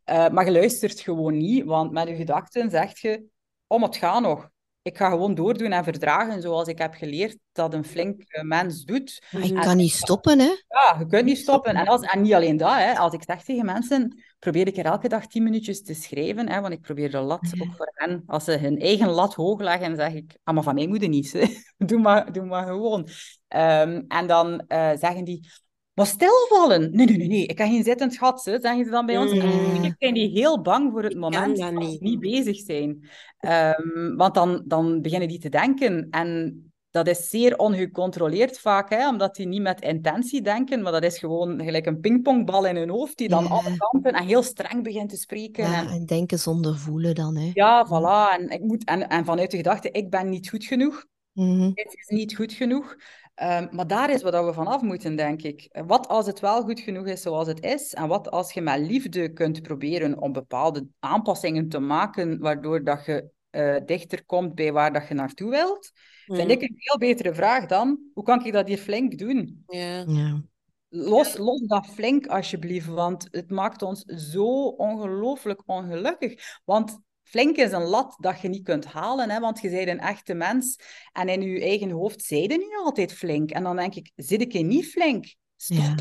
[0.04, 3.24] Eh, maar je luistert gewoon niet, want met je gedachten zeg je,
[3.66, 4.48] om het gaat nog.
[4.85, 8.85] Ik ga gewoon doordoen en verdragen zoals ik heb geleerd dat een flink eh, mens
[8.85, 9.22] doet.
[9.30, 9.62] Maar ik Mhm.
[9.62, 10.45] kan niet stoppen, hè?
[10.68, 11.74] Ja, je kunt niet stoppen.
[11.74, 12.93] En, als, en niet alleen dat, hè.
[12.99, 16.61] als ik zeg tegen mensen, probeer ik er elke dag tien minuutjes te schrijven, hè,
[16.61, 17.64] want ik probeer de lat Ja.
[17.64, 18.22] ook voor hen.
[18.26, 21.11] Als ze hun eigen lat hoog leggen, zeg ik, ah, maar van mij moet het
[21.11, 21.32] niet.
[21.32, 21.45] hè.
[21.87, 23.09] doe, maar, doe maar gewoon.
[23.49, 25.49] Ehm, en dan eh, zeggen die,
[25.95, 26.90] maar stilvallen.
[26.92, 29.32] Nee, nee, nee, nee, ik heb geen zittend gat, hè, zeggen ze dan bij ons.
[29.32, 29.95] Mm.
[29.99, 31.90] zijn die heel bang voor het moment dat niet.
[31.92, 33.09] ze niet bezig zijn.
[33.38, 36.07] Ehm, want dan, dan beginnen die te denken.
[36.11, 36.59] En
[36.90, 41.18] dat is zeer ongecontroleerd vaak, hè, omdat die niet met intentie denken, maar dat is
[41.18, 43.49] gewoon gelijk een pingpongbal in hun hoofd, die dan Ja.
[43.51, 45.70] alle kanten en heel streng begint te spreken.
[45.70, 47.51] Ja, En, en denken zonder voelen dan, hè?
[47.55, 48.40] ja, voilà.
[48.40, 51.07] En, ik moet, en, en vanuit de gedachte, ik ben niet goed genoeg.
[51.32, 51.70] Mhm.
[51.74, 52.97] Het is niet goed genoeg.
[53.35, 55.68] Ehm, maar daar is wat we vanaf moeten, denk ik.
[55.87, 57.95] Wat als het wel goed genoeg is zoals het is?
[57.95, 63.05] En wat als je met liefde kunt proberen om bepaalde aanpassingen te maken, waardoor dat
[63.05, 65.91] je eh, dichter komt bij waar dat je naartoe wilt?
[66.24, 66.51] Vind Mhm.
[66.51, 69.64] ik een veel betere vraag dan, hoe kan ik dat hier flink doen?
[69.66, 70.05] Ja.
[70.07, 70.43] Ja.
[70.89, 76.61] Los, los dat flink, alsjeblieft, want het maakt ons zo ongelooflijk ongelukkig.
[76.64, 76.99] Want
[77.35, 80.35] flink is een lat dat je niet kunt halen, hè, want je bent een echte
[80.35, 80.78] mens.
[81.12, 83.51] En in je eigen hoofd zei je niet altijd flink.
[83.51, 85.35] En dan denk ik, zit ik hier niet flink?
[85.57, 85.78] Stop.
[85.78, 85.95] Ja.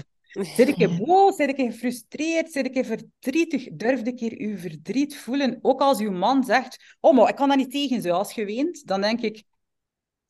[0.43, 1.35] Zit ik hier boos?
[1.35, 2.51] Zit ik hier gefrustreerd?
[2.51, 3.69] Zit ik hier verdrietig?
[3.73, 5.59] Durf ik hier uw verdriet voelen?
[5.61, 8.87] Ook als uw man zegt, oh, maar ik kan daar niet tegen, zoals je weent.
[8.87, 9.43] Dan denk ik,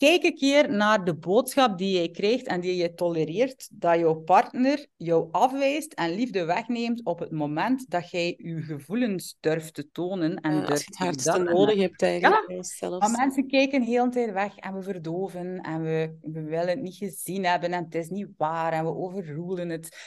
[0.03, 4.13] Kijk een keer naar de boodschap die jij krijgt en die je tolereert, dat jouw
[4.13, 9.91] partner jou afwijst en liefde wegneemt op het moment dat jij je gevoelens durft te
[9.91, 10.35] tonen.
[10.35, 12.63] En Ja, als durft je het te hardste nodig hebt eigenlijk ja.
[12.63, 13.07] zelfs.
[13.07, 16.81] Maar mensen kijken heel de tijd weg en we verdoven en we, we willen het
[16.81, 19.97] niet gezien hebben en het is niet waar en we overroelen het.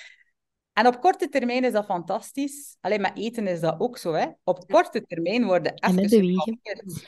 [0.73, 2.77] En op korte termijn is dat fantastisch.
[2.81, 4.13] Alleen met eten is dat ook zo.
[4.13, 4.27] Hè?
[4.45, 6.61] Op korte termijn worden En met bewegen.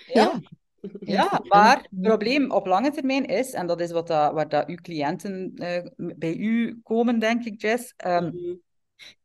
[0.07, 0.41] Ja.
[1.00, 4.66] Ja, maar het probleem op lange termijn is, en dat is wat dat, waar dat
[4.68, 8.54] uw cliënten eh, bij u komen, denk ik, Jess, ehm, Mhm.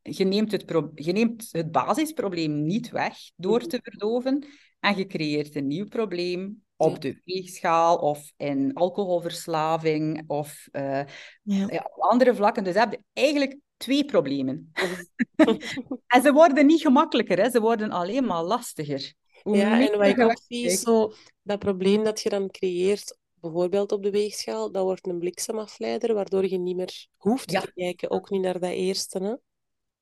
[0.02, 0.64] je, neemt het
[0.96, 3.68] je neemt het basisprobleem niet weg door Mhm.
[3.68, 4.46] te verdoven
[4.80, 11.02] en je creëert een nieuw probleem op de weegschaal of in alcoholverslaving of eh,
[11.42, 11.68] Ja.
[11.70, 12.64] ja, op andere vlakken.
[12.64, 14.72] Dus je hebt eigenlijk twee problemen.
[16.08, 17.50] En ze worden niet gemakkelijker, hè?
[17.50, 19.14] ze worden alleen maar lastiger.
[19.44, 23.18] Ja, en wat ik ook weg- zie, is zo, dat probleem dat je dan creëert,
[23.34, 27.62] bijvoorbeeld op de weegschaal, dat wordt een bliksemafleider, waardoor je niet meer hoeft Ja.
[27.62, 29.24] te kijken, ook niet naar dat eerste.
[29.24, 29.36] Hè?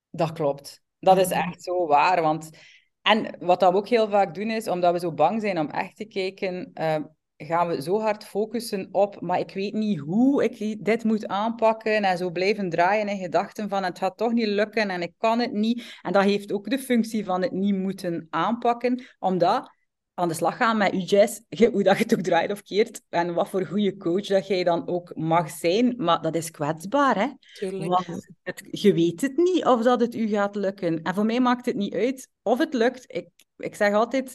[0.09, 0.81] Dat klopt.
[0.99, 2.21] Dat is echt zo waar.
[2.21, 2.49] Want...
[3.01, 5.95] En wat we ook heel vaak doen is, omdat we zo bang zijn om echt
[5.95, 6.97] te kijken, eh,
[7.45, 12.03] gaan we zo hard focussen op, maar ik weet niet hoe ik dit moet aanpakken
[12.03, 15.39] en zo blijven draaien in gedachten van het gaat toch niet lukken en ik kan
[15.39, 15.99] het niet.
[16.01, 19.69] En dat heeft ook de functie van het niet moeten aanpakken, omdat
[20.13, 22.61] aan de slag gaan met je Jess, je- hoe dat je het ook draait of
[22.61, 26.51] keert en wat voor goede coach dat jij dan ook mag zijn, maar dat is
[26.51, 27.27] kwetsbaar, hè?
[27.53, 27.89] Tuurlijk.
[28.07, 31.01] Want het, je weet het niet of dat het u gaat lukken.
[31.01, 33.03] En voor mij maakt het niet uit of het lukt.
[33.07, 33.27] Ik,
[33.57, 34.33] ik zeg altijd,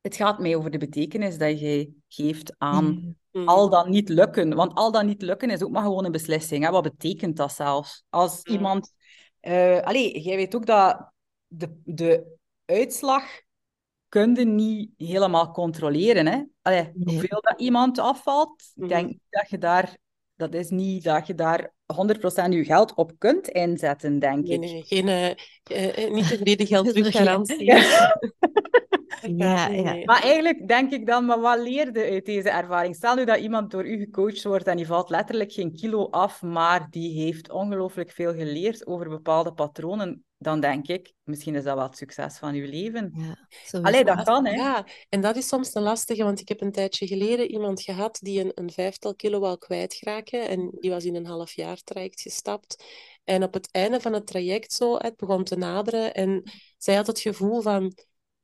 [0.00, 3.48] het gaat mij over de betekenis dat je geeft aan Mhm.
[3.48, 4.54] al dan niet lukken.
[4.54, 6.64] Want al dan niet lukken is ook maar gewoon een beslissing.
[6.64, 6.70] Hè?
[6.70, 8.04] Wat betekent dat zelfs?
[8.08, 8.52] Als Ja.
[8.52, 8.92] iemand...
[9.40, 11.10] eh allee, jij weet ook dat
[11.46, 13.24] de, de uitslag
[14.08, 16.26] kun je niet helemaal controleren.
[16.26, 16.42] Hè?
[16.62, 17.14] Allee, Nee.
[17.14, 19.96] Hoeveel dat iemand afvalt, ik denk niet dat je daar...
[20.36, 24.60] Dat is niet dat je daar 100% je geld op kunt inzetten, denk Nee, ik.
[24.60, 26.92] nee, geen, eh, niet de vrede geld ja.
[26.92, 27.72] teruggarantie.
[29.36, 29.68] Ja.
[29.68, 30.04] Ja.
[30.04, 32.94] Maar eigenlijk denk ik dan, maar wat leerde uit deze ervaring?
[32.94, 36.42] Stel nu dat iemand door u gecoacht wordt en die valt letterlijk geen kilo af,
[36.42, 41.74] maar die heeft ongelooflijk veel geleerd over bepaalde patronen, dan denk ik, misschien is dat
[41.74, 43.12] wel het succes van uw leven.
[43.16, 43.80] Ja.
[43.80, 44.52] Allee, dat kan, hè?
[44.52, 48.18] Ja, en dat is soms een lastige, want ik heb een tijdje geleden iemand gehad
[48.22, 52.20] die een, een vijftal kilo wou kwijtraken en die was in een half jaar traject
[52.20, 52.84] gestapt.
[53.24, 56.42] En op het einde van het traject zo, het begon te naderen en
[56.78, 57.92] zij had het gevoel van,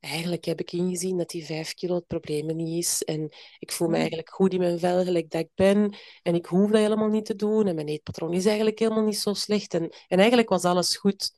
[0.05, 3.87] eigenlijk heb ik ingezien dat die vijf kilo het probleem niet is en ik voel
[3.89, 3.99] me Mm.
[4.01, 7.25] eigenlijk goed in mijn vel gelijk dat ik ben en ik hoef dat helemaal niet
[7.27, 10.65] te doen en mijn eetpatroon is eigenlijk helemaal niet zo slecht en, en eigenlijk was
[10.65, 11.33] alles goed.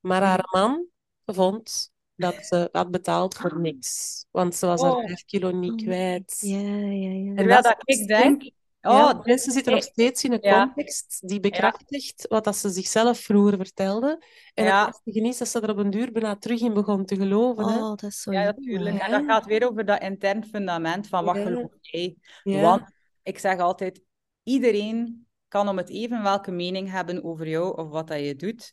[0.00, 0.86] Maar haar man
[1.26, 4.24] vond dat ze had betaald voor niks.
[4.30, 5.06] Want ze was haar Oh.
[5.06, 5.76] vijf kilo niet Mm.
[5.76, 6.36] kwijt.
[6.40, 7.34] Ja, ja, ja.
[7.34, 8.50] Terwijl dat dat ik denk,
[8.82, 9.90] Ja, oh, mensen zitten nog nee.
[9.90, 10.64] steeds in een Ja.
[10.64, 14.24] context die bekrachtigt wat dat ze zichzelf vroeger vertelden.
[14.54, 14.84] En Ja.
[14.84, 17.68] het lastige is dat ze er op een duur bijna terug in begon te geloven.
[17.68, 17.78] Hè?
[17.78, 18.98] Oh, dat is zo ja, natuurlijk.
[18.98, 21.42] En dat gaat weer over dat intern fundament van wat Ja.
[21.42, 22.16] geloof jij.
[22.42, 22.60] Ja.
[22.60, 22.82] Want
[23.22, 24.02] ik zeg altijd,
[24.42, 28.72] iedereen kan om het even welke mening hebben over jou of wat dat je doet.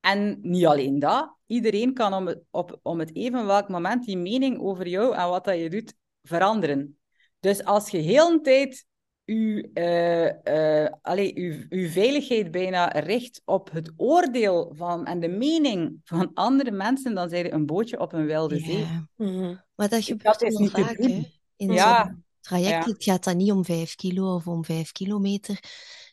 [0.00, 4.16] En niet alleen dat, iedereen kan om het, op, om het even welk moment die
[4.16, 6.98] mening over jou en wat dat je doet veranderen.
[7.40, 8.86] Dus als je heel een tijd
[9.26, 16.00] eh, eh, allee, uw, uw veiligheid bijna richt op het oordeel van, en de mening
[16.04, 18.78] van andere mensen, dan zijn je een bootje op een wilde zee.
[18.78, 19.08] Ja.
[19.16, 19.54] Mhm.
[19.74, 21.28] Maar dat Dat gebeurt is niet te vaak, hè.
[21.56, 22.04] In Ja.
[22.04, 22.92] zo'n traject, Ja.
[22.92, 25.58] het gaat dan niet om vijf kilo of om vijf kilometer.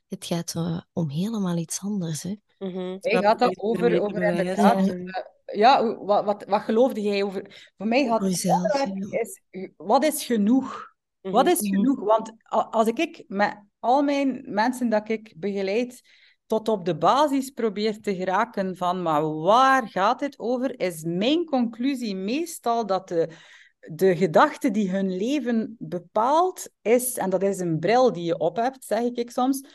[0.08, 2.36] Het gaat eh, om helemaal iets anders, hè.
[2.60, 2.98] Mhm.
[3.00, 4.88] Dat gaat dat over, over inderdaad...
[4.88, 7.72] En- Ja, wat, wat, wat geloofde jij over...
[7.78, 9.42] Voor mij gaat het jezelf, is,
[9.78, 10.93] wat is genoeg?
[11.32, 11.54] Wat Mhm.
[11.54, 11.76] is Mhm.
[11.76, 12.00] genoeg?
[12.00, 12.34] Want
[12.70, 16.02] als ik, ik met al mijn mensen dat ik begeleid
[16.46, 21.46] tot op de basis probeer te geraken van maar waar gaat het over, is mijn
[21.46, 23.30] conclusie meestal dat de,
[23.80, 28.56] de gedachte die hun leven bepaalt is, en dat is een bril die je op
[28.56, 29.68] hebt, zeg ik soms,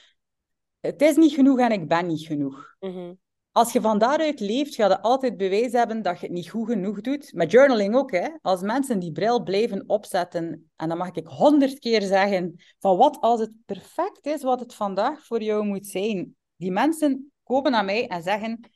[0.81, 2.77] het is niet genoeg en ik ben niet genoeg.
[2.81, 3.13] Mhm.
[3.59, 6.69] Als je van daaruit leeft, ga je altijd bewijs hebben dat je het niet goed
[6.69, 7.33] genoeg doet.
[7.33, 8.29] Met journaling ook, hè.
[8.43, 13.21] Als mensen die bril blijven opzetten, en dan mag ik honderd keer zeggen, van wat
[13.21, 16.37] als het perfect is wat het vandaag voor jou moet zijn.
[16.57, 18.71] Die mensen komen naar mij en zeggen,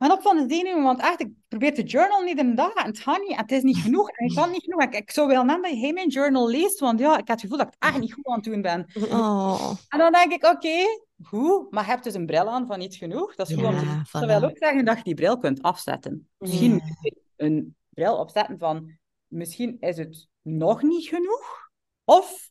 [0.00, 2.86] ben op van de zenuwen, want echt, ik probeer te journal niet een dag en
[2.86, 4.82] het gaat niet, en het is niet genoeg, en ik kan niet genoeg.
[4.82, 7.40] Ik, ik zou wel net dat jij mijn journal leest, want ja, ik heb het
[7.40, 8.86] gevoel dat ik het echt niet goed aan het doen ben.
[9.10, 10.84] Oh, En dan denk ik, oké,
[11.22, 13.34] goed, maar je hebt dus een bril aan van niet genoeg.
[13.34, 14.26] Dat is goed om te Ja, voilà.
[14.26, 16.28] Wil ook zeggen dat je die bril kunt afzetten.
[16.38, 17.10] Misschien Ja.
[17.36, 21.68] een bril opzetten van, misschien is het nog niet genoeg.
[22.04, 22.49] Of,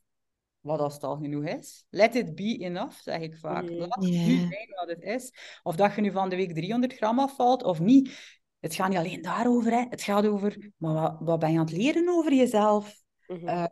[0.62, 3.70] wat als het al genoeg is, let it be enough, zeg ik vaak.
[3.70, 5.34] Laat het nu zijn wat het is.
[5.64, 8.38] Of dat je nu van de week 300 gram afvalt, of niet.
[8.60, 9.86] Het gaat niet alleen daarover, hè.
[9.90, 12.96] het gaat over, maar wat, wat ben je aan het leren over jezelf?
[13.28, 13.66] Eh,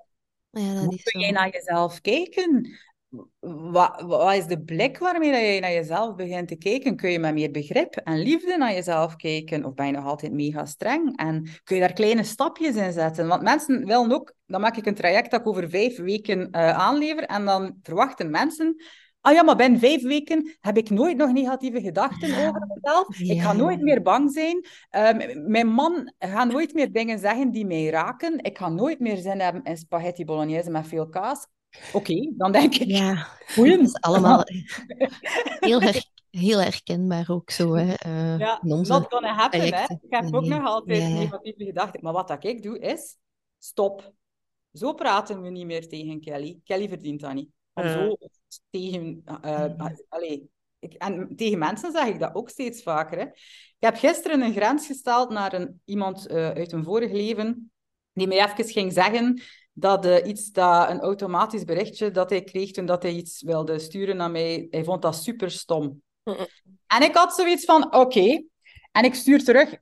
[0.50, 1.20] ja, dat hoe is kun zo.
[1.20, 2.78] jij naar jezelf kijken?
[3.40, 6.96] Wat, wat is de blik waarmee dat jij naar jezelf begint te kijken?
[6.96, 9.66] Kun je met meer begrip en liefde naar jezelf kijken?
[9.66, 11.18] Of ben je nog altijd mega streng?
[11.18, 13.28] En kun je daar kleine stapjes in zetten?
[13.28, 14.34] Want mensen willen ook...
[14.46, 17.24] Dan maak ik een traject dat ik over vijf weken eh, aanlever.
[17.24, 18.76] En dan verwachten mensen...
[19.22, 22.48] Ah ja, maar binnen vijf weken heb ik nooit nog negatieve gedachten Ja.
[22.48, 23.20] over mezelf.
[23.20, 24.66] Ik ga nooit meer bang zijn.
[24.90, 28.44] Ehm, mijn man gaat nooit meer dingen zeggen die mij raken.
[28.44, 31.48] Ik ga nooit meer zin hebben in spaghetti bolognese met veel kaas.
[31.94, 34.44] Oké, dan denk ik, Ja, dat is allemaal
[35.60, 37.94] heel, her- heel herkenbaar ook zo, hè.
[37.94, 39.84] eh, Ja, not gonna happen, hè.
[39.84, 41.08] Ik heb ook nog altijd Ja.
[41.08, 42.00] negatieve gedachten.
[42.04, 43.18] Maar wat dat ik doe, is...
[43.60, 44.14] Stop.
[44.74, 46.60] Zo praten we niet meer tegen Kelly.
[46.64, 47.50] Kelly verdient dat niet.
[47.74, 47.94] Om Ja.
[47.94, 48.18] zo
[48.70, 49.22] tegen...
[49.42, 50.50] eh, eh, allee,
[50.80, 53.18] ik, en tegen mensen zeg ik dat ook steeds vaker.
[53.18, 53.24] Hè.
[53.26, 57.72] Ik heb gisteren een grens gesteld naar een, iemand eh, uit een vorig leven
[58.14, 59.42] die mij even ging zeggen
[59.80, 63.80] dat eh, iets dat een automatisch berichtje dat hij kreeg toen dat hij iets wilde
[63.80, 66.02] sturen naar mij, hij vond dat super stom.
[66.88, 68.44] En ik had zoiets van, oké.
[68.92, 69.76] En ik stuur terug,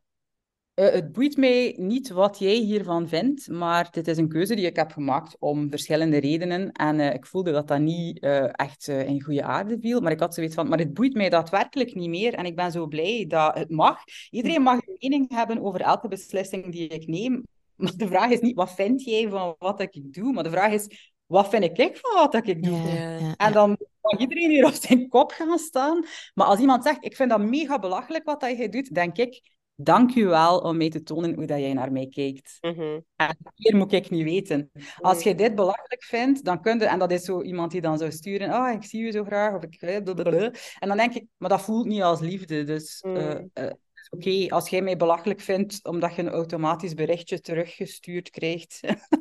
[0.73, 4.65] eh, het boeit mij niet wat jij hiervan vindt, maar dit is een keuze die
[4.65, 6.71] ik heb gemaakt om verschillende redenen.
[6.71, 8.19] En eh, ik voelde dat dat niet
[8.51, 10.01] echt in goede aarde viel.
[10.01, 12.33] Maar ik had zoiets van, maar het boeit mij daadwerkelijk niet meer.
[12.33, 13.99] En ik ben zo blij dat het mag.
[14.29, 17.43] Iedereen mag een mening hebben over elke beslissing die ik neem.
[17.76, 20.34] Maar de vraag is niet, wat vind jij van wat ik doe?
[20.34, 22.78] Maar de vraag is, wat vind ik van wat ik doe?
[22.78, 23.17] Ja, Ja.
[23.17, 26.05] ja, En dan mag iedereen hier op zijn kop gaan staan.
[26.34, 29.53] Maar als iemand zegt, ik vind dat mega belachelijk wat dat jij doet, denk ik,
[29.76, 32.57] dank u wel om mij te tonen hoe dat jij naar mij kijkt.
[32.61, 32.99] Mhm.
[33.15, 34.71] En meer moet ik niet weten.
[34.99, 36.86] Als je dit belachelijk vindt, dan kun je...
[36.86, 39.55] En dat is zo iemand die dan zou sturen, oh, ik zie u zo graag,
[39.55, 39.82] of ik...
[39.82, 39.95] eh.
[40.80, 42.63] En dan denk ik, maar dat voelt niet als liefde.
[42.63, 43.15] Dus, Mm.
[43.15, 43.71] eh, eh,
[44.16, 48.80] Oké, als jij mij belachelijk vindt omdat je een automatisch berichtje teruggestuurd krijgt.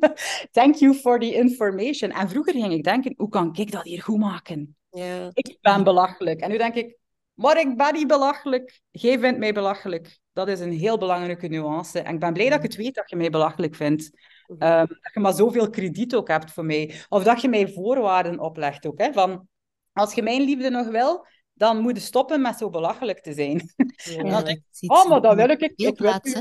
[0.53, 2.11] Thank you for the information.
[2.11, 4.77] En vroeger ging ik denken, hoe kan ik dat hier goed maken?
[5.33, 6.41] Ik ben belachelijk.
[6.41, 6.99] En nu denk ik,
[7.35, 8.81] maar ik ben niet belachelijk.
[8.91, 10.19] Jij vindt mij belachelijk.
[10.33, 12.01] Dat is een heel belangrijke nuance.
[12.01, 14.11] En ik ben blij dat ik het weet dat je mij belachelijk vindt.
[14.47, 14.63] Mhm.
[14.63, 16.95] Ehm, dat je maar zoveel krediet ook hebt voor mij.
[17.09, 18.99] Of dat je mij voorwaarden oplegt ook.
[18.99, 19.49] Hè, van,
[19.93, 23.75] als je mijn liefde nog wil, dan moet je stoppen met zo belachelijk te zijn.
[23.95, 24.43] Ja.
[24.87, 25.61] Oh, maar dat wil ik.
[25.61, 26.35] ik wil plaats.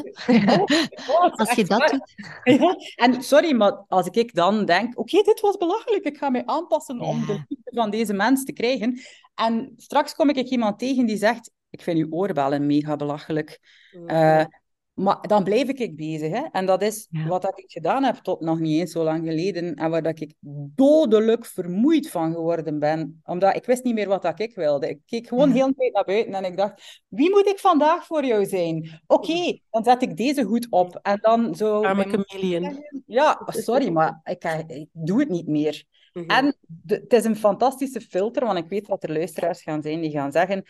[1.08, 1.90] Oh, Als je dat waar.
[1.90, 2.14] doet.
[2.60, 6.46] Ja, en sorry, maar als ik dan denk, oké, dit was belachelijk, ik ga mij
[6.46, 9.00] aanpassen om de liefde van deze mens te krijgen.
[9.36, 13.60] En straks kom ik iemand tegen die zegt, ik vind uw oorbellen mega belachelijk.
[13.92, 14.46] Mhm.
[14.94, 16.32] Maar dan blijf ik bezig.
[16.32, 16.42] Hè?
[16.52, 17.28] En dat is Ja.
[17.28, 19.76] wat dat ik gedaan heb tot nog niet eens zo lang geleden.
[19.76, 20.34] En waar dat ik
[20.76, 23.22] dodelijk vermoeid van geworden ben.
[23.24, 24.90] Omdat ik wist niet meer wat dat ik wilde.
[24.90, 25.54] Ik keek gewoon Ja.
[25.56, 29.02] heel de tijd naar buiten en ik dacht, wie moet ik vandaag voor jou zijn?
[29.08, 31.00] Oké, dan zet ik deze goed op.
[31.02, 31.84] En dan zo...
[31.84, 32.84] Arme mijn- chameleon.
[33.06, 35.84] Ja, sorry, maar ik, ik doe het niet meer.
[36.14, 36.30] Mhm.
[36.30, 40.02] En de- het is een fantastische filter, want ik weet wat er luisteraars gaan zijn
[40.02, 40.64] die gaan zeggen: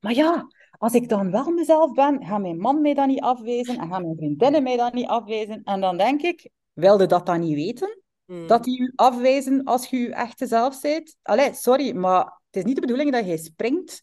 [0.00, 0.46] Maar ja,
[0.80, 4.02] als ik dan wel mezelf ben, gaat mijn man mij dan niet afwijzen en gaan
[4.02, 5.60] mijn vriendinnen mij dan niet afwijzen.
[5.64, 8.02] En dan denk ik: Wilde dat dan niet weten?
[8.24, 8.46] Mhm.
[8.46, 11.16] Dat die u afwijzen als je je echte zelf bent?
[11.22, 14.00] Allee, sorry, maar het is niet de bedoeling dat jij springt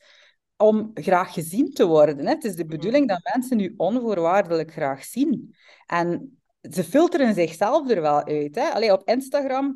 [0.58, 2.18] om graag gezien te worden.
[2.26, 2.30] Hè?
[2.30, 5.56] Het is de bedoeling dat mensen u onvoorwaardelijk graag zien.
[5.86, 6.40] En
[6.72, 8.56] ze filteren zichzelf er wel uit.
[8.56, 8.70] Hè?
[8.70, 9.76] Allee, op Instagram,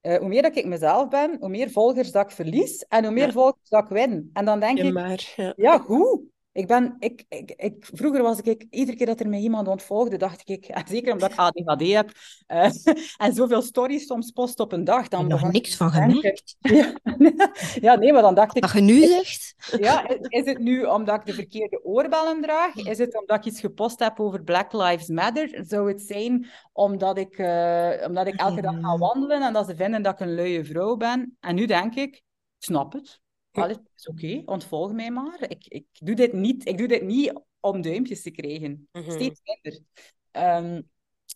[0.00, 3.12] eh, hoe meer dat ik mezelf ben, hoe meer volgers dat ik verlies en hoe
[3.12, 3.32] meer Ja.
[3.32, 4.30] volgers dat ik win.
[4.32, 5.52] En dan denk Ja, ik, maar, ja.
[5.56, 6.20] ja, goed.
[6.52, 10.16] Ik ben, ik, ik, ik, vroeger was ik, iedere keer dat er mij iemand ontvolgde,
[10.16, 12.10] dacht ik, en zeker omdat ik ADHD heb,
[12.46, 12.70] eh,
[13.26, 16.56] en zoveel stories soms post op een dag, dan nog niks van gemerkt.
[16.60, 16.92] Ja,
[17.80, 19.54] ja, nee, maar dan dacht ik, Wat je nu zegt.
[19.78, 22.74] ja, is, is het nu omdat ik de verkeerde oorbellen draag?
[22.76, 25.64] Is het omdat ik iets gepost heb over Black Lives Matter?
[25.66, 28.98] Zou het zijn omdat ik, eh, omdat ik elke dag ga Ja.
[28.98, 31.36] wandelen en dat ze vinden dat ik een luie vrouw ben?
[31.40, 32.22] En nu denk ik
[32.58, 33.20] snap het.
[33.52, 35.44] Allee, het is oké, ontvolg mij maar.
[35.48, 38.88] Ik, ik, doe dit niet, ik doe dit niet om duimpjes te krijgen.
[38.92, 39.10] Mhm.
[39.10, 39.82] Steeds minder.
[40.30, 40.80] Ehm,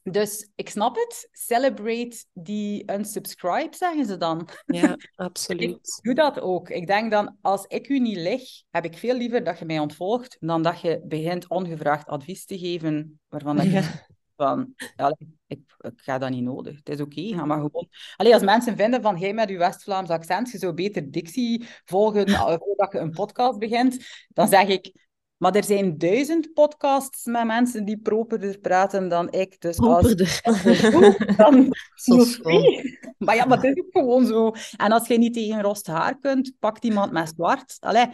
[0.03, 1.29] dus ik snap het.
[1.33, 4.49] Celebrate die unsubscribe, zeggen ze dan.
[4.67, 5.71] Ja, absoluut.
[5.71, 6.71] Ik doe dat ook.
[6.71, 9.79] Ik denk dan, als ik u niet lig, heb ik veel liever dat je mij
[9.79, 14.07] ontvolgt dan dat je begint ongevraagd advies te geven waarvan dat je Ja.
[14.37, 14.75] Van,
[15.47, 16.77] ik, ik ga dat niet nodig.
[16.77, 17.89] Het is oké, ga maar gewoon...
[18.17, 22.27] Allee, als mensen vinden van, jij met je West-Vlaams accent, je zou beter Dixie volgen
[22.27, 25.05] eh, voordat je een podcast begint, dan zeg ik...
[25.37, 29.61] Maar er zijn duizend podcasts met mensen die properder praten dan ik.
[29.61, 31.37] Dus als Properder.
[31.37, 32.25] dan schoon.
[32.27, 32.99] free.
[33.19, 34.53] Maar ja, maar het is ook gewoon zo.
[34.77, 37.77] En als je niet tegen rost haar kunt, pakt iemand met zwart.
[37.81, 38.07] Allee,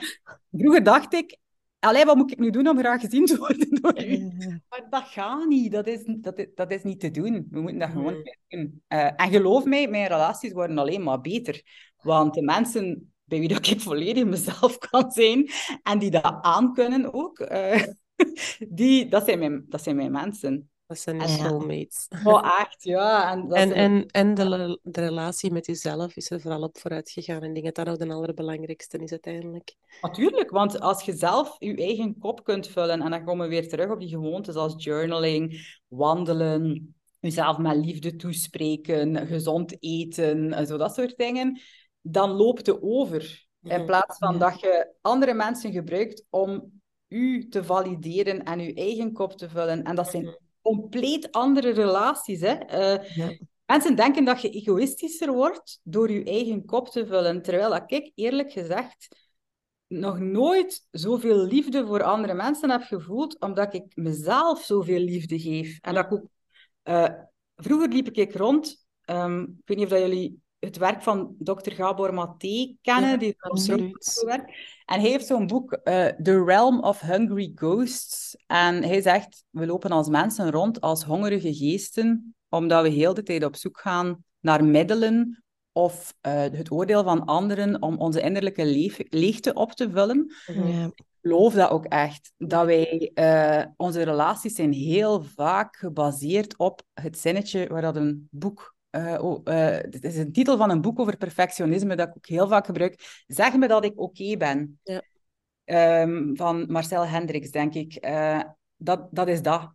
[0.51, 1.39] vroeger dacht ik,
[1.83, 4.33] allee, wat moet ik nu doen om graag gezien te worden door u?
[4.68, 5.72] Maar dat gaat niet.
[5.72, 7.47] Dat is, dat is, dat is niet te doen.
[7.51, 8.83] We moeten dat gewoon niet doen.
[8.89, 11.62] Eh, en geloof mij, mijn relaties worden alleen maar beter.
[11.97, 15.51] Want de mensen bij wie dat ik volledig mezelf kan zijn
[15.83, 17.83] en die dat aankunnen ook, eh,
[18.68, 20.70] die, dat, zijn mijn, dat zijn mijn mensen.
[20.93, 21.49] Dat zijn Ah, de ja.
[21.49, 22.09] soulmates.
[22.24, 23.30] Oh, echt, ja.
[23.30, 27.43] En, dat En, en, en de, relatie met jezelf is er vooral op vooruit gegaan.
[27.43, 29.74] En ik denk dat dat ook de allerbelangrijkste is uiteindelijk.
[30.01, 33.68] Natuurlijk, want als je zelf je eigen kop kunt vullen, en dan komen we weer
[33.68, 40.76] terug op die gewoontes als journaling, wandelen, jezelf met liefde toespreken, gezond eten, en zo
[40.76, 41.61] dat soort dingen,
[42.01, 43.47] dan loopt het over.
[43.62, 49.12] In plaats van dat je andere mensen gebruikt om u te valideren en je eigen
[49.12, 49.82] kop te vullen.
[49.82, 50.32] En dat zijn Mhm.
[50.63, 52.41] Compleet andere relaties.
[52.41, 52.53] Hè?
[52.55, 53.37] Eh, Ja.
[53.67, 57.43] Mensen denken dat je egoïstischer wordt door je eigen kop te vullen.
[57.43, 59.09] Terwijl dat ik, eerlijk gezegd,
[59.87, 65.79] nog nooit zoveel liefde voor andere mensen heb gevoeld, omdat ik mezelf zoveel liefde geef.
[65.81, 66.27] En dat ik ook...
[66.83, 67.09] eh,
[67.57, 68.87] vroeger liep ik rond...
[69.05, 71.71] ehm, ik weet niet of dat jullie het werk van Dr.
[71.71, 74.23] Gabor Maté kennen, Ja, die absoluut.
[74.27, 74.49] werk.
[74.85, 78.37] En hij heeft zo'n boek, eh, The Realm of Hungry Ghosts.
[78.47, 83.23] En hij zegt, we lopen als mensen rond als hongerige geesten, omdat we heel de
[83.23, 88.65] tijd op zoek gaan naar middelen of eh, het oordeel van anderen om onze innerlijke
[88.65, 90.33] leef- leegte op te vullen.
[90.47, 90.67] Mhm.
[90.69, 90.85] Ja.
[90.85, 92.33] Ik geloof dat ook echt.
[92.37, 98.29] Dat wij, eh, onze relaties zijn heel vaak gebaseerd op het zinnetje waar dat een
[98.31, 98.72] boek...
[98.93, 102.66] eh, het is een titel van een boek over perfectionisme dat ik ook heel vaak
[102.66, 103.22] gebruik.
[103.26, 104.80] Zeg me dat ik oké ben.
[104.82, 105.03] Ja.
[105.64, 107.95] Ehm, van Marcel Hendricks, denk ik.
[107.95, 108.40] Eh,
[108.76, 109.72] dat, dat is dat.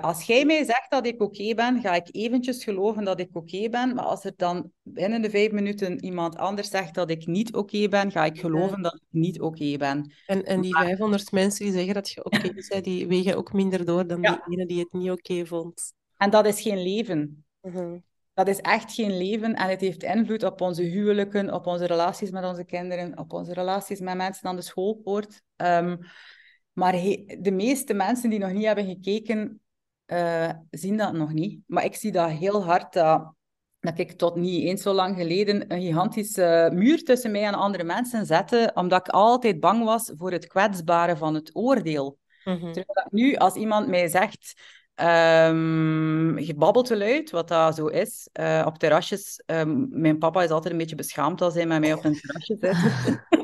[0.00, 3.68] Als jij mij zegt dat ik oké ben, ga ik eventjes geloven dat ik oké
[3.68, 3.94] ben.
[3.94, 7.88] Maar als er dan binnen de vijf minuten iemand anders zegt dat ik niet oké
[7.88, 10.12] ben, ga ik geloven dat ik niet oké ben.
[10.26, 13.52] En, en die Maar- 500 mensen die zeggen dat je oké bent, die wegen ook
[13.52, 14.42] minder door dan Ja.
[14.46, 15.92] die ene die het niet oké vond.
[16.16, 17.44] En dat is geen leven.
[17.60, 17.96] Mhm.
[18.38, 22.30] Dat is echt geen leven en het heeft invloed op onze huwelijken, op onze relaties
[22.30, 25.42] met onze kinderen, op onze relaties met mensen aan de schoolpoort.
[25.56, 25.96] Ehm,
[26.72, 26.92] maar
[27.38, 29.60] de meeste mensen die nog niet hebben gekeken,
[30.04, 31.60] eh, zien dat nog niet.
[31.66, 33.34] Maar ik zie dat heel hard, dat,
[33.80, 37.84] dat ik tot niet eens zo lang geleden een gigantische muur tussen mij en andere
[37.84, 42.18] mensen zette, omdat ik altijd bang was voor het kwetsbare van het oordeel.
[42.44, 42.58] Mhm.
[42.58, 44.60] Terwijl dat nu, als iemand mij zegt,
[44.98, 49.42] ehm je babbelt te luid, wat dat zo is, eh, op terrasjes.
[49.46, 52.56] ehm, mijn papa is altijd een beetje beschaamd als hij met mij op een terrasje
[52.60, 52.72] zit.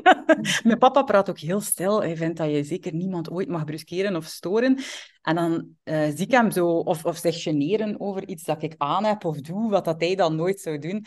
[0.67, 2.01] mijn papa praat ook heel stil.
[2.01, 4.79] Hij vindt dat je zeker niemand ooit mag bruskeren of storen.
[5.21, 8.75] En dan eh, zie ik hem zo, of, of zich generen over iets dat ik
[8.77, 11.05] aan heb of doe, wat dat hij dan nooit zou doen.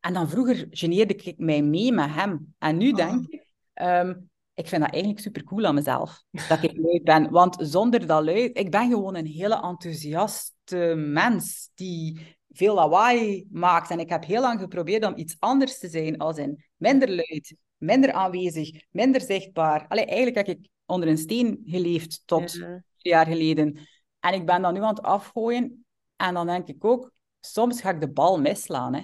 [0.00, 2.54] En dan vroeger geneerde ik mij mee met hem.
[2.58, 4.14] En nu denk ik, ehm,
[4.60, 7.30] ik vind dat eigenlijk super cool aan mezelf, dat ik luid ben.
[7.30, 13.90] Want zonder dat luid, ik ben gewoon een hele enthousiaste mens die veel lawaai maakt.
[13.90, 17.56] En ik heb heel lang geprobeerd om iets anders te zijn, als in minder luid,
[17.76, 19.86] minder aanwezig, minder zichtbaar.
[19.88, 23.88] Allee, eigenlijk heb ik onder een steen geleefd tot vier jaar geleden.
[24.20, 25.84] En ik ben dat nu aan het afgooien.
[26.16, 28.94] En dan denk ik ook, soms ga ik de bal misslaan.
[28.94, 29.02] Hè.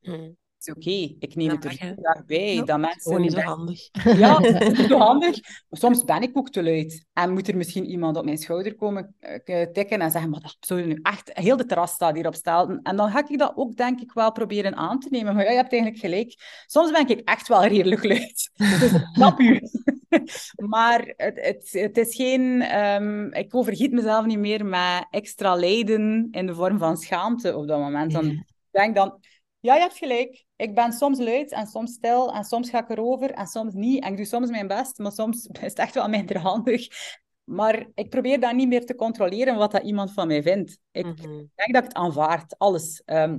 [0.00, 0.30] Mhm.
[0.66, 2.54] Is oké, ik neem het er graag bij.
[2.54, 3.88] Ja, dat mensen Gewoon niet zo handig.
[4.18, 5.40] ja, dat is niet zo handig.
[5.68, 7.04] Maar soms ben ik ook te luid.
[7.12, 10.56] En moet er misschien iemand op mijn schouder komen eh, tikken en zeggen, maar dat
[10.60, 11.30] zou je nu echt...
[11.32, 12.78] Heel de terras staat hier op stel.
[12.82, 15.34] En dan ga ik dat ook, denk ik, wel proberen aan te nemen.
[15.34, 16.34] Maar ja, je hebt eigenlijk gelijk.
[16.66, 18.50] Soms ben ik echt wel redelijk luid.
[18.80, 19.60] Dus snap u.
[20.56, 22.62] Maar het, het, het is geen...
[22.62, 27.66] ehm, ik overgiet mezelf niet meer met extra lijden in de vorm van schaamte op
[27.68, 28.12] dat moment.
[28.12, 28.44] Dan Ja.
[28.70, 29.18] denk dan,
[29.64, 30.44] ja, je hebt gelijk.
[30.56, 34.02] Ik ben soms luid en soms stil en soms ga ik erover en soms niet.
[34.04, 36.86] En ik doe soms mijn best, maar soms is het echt wel minder handig.
[37.44, 40.78] Maar ik probeer dan niet meer te controleren wat dat iemand van mij vindt.
[40.90, 41.16] Ik Mhm.
[41.54, 43.02] denk dat ik het aanvaard, alles.
[43.04, 43.38] Ehm,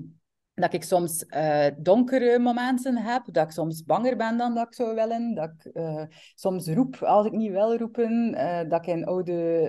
[0.54, 4.74] dat ik soms eh, donkere momenten heb, dat ik soms banger ben dan dat ik
[4.74, 6.04] zou willen, dat ik eh,
[6.36, 9.64] soms roep als ik niet wil roepen, eh, dat ik in oude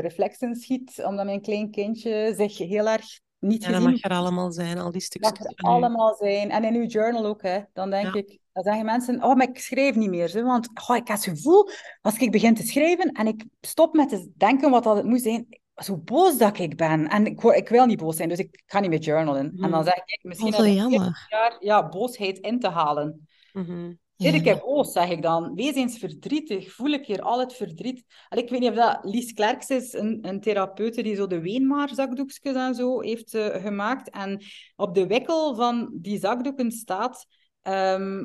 [0.00, 4.52] reflexen schiet, omdat mijn klein kindje zich heel erg niet Ja, dat mag er allemaal
[4.52, 6.50] zijn, al die stukjes mag er allemaal zijn.
[6.50, 7.60] En in uw journal ook, hè.
[7.72, 8.14] Dan denk Ja.
[8.20, 10.32] ik, dan zeggen mensen, oh, maar ik schrijf niet meer.
[10.32, 11.68] Hè, want oh, ik heb het gevoel,
[12.00, 15.22] als ik begin te schrijven en ik stop met te denken wat dat het moet
[15.22, 17.08] zijn, zo boos dat ik ben.
[17.08, 19.44] En ik, ik wil niet boos zijn, dus ik ga niet meer journalen.
[19.46, 19.84] En dan Mhm.
[19.84, 21.26] zeg ik, misschien Oh, zo ik jammer.
[21.28, 23.28] jaar ja, boosheid in te halen.
[23.52, 23.92] Mhm.
[24.22, 24.40] Ja.
[24.40, 25.54] keer boos, zeg ik dan.
[25.54, 26.72] Wees eens verdrietig.
[26.72, 28.04] Voel ik hier al het verdriet.
[28.30, 32.54] Ik weet niet of dat Lies Klerks is, een, een therapeute die zo de Weenmaar-zakdoekjes
[32.54, 34.10] en zo heeft eh, gemaakt.
[34.10, 34.42] En
[34.76, 37.26] op de wikkel van die zakdoeken staat...
[37.62, 38.24] ehm,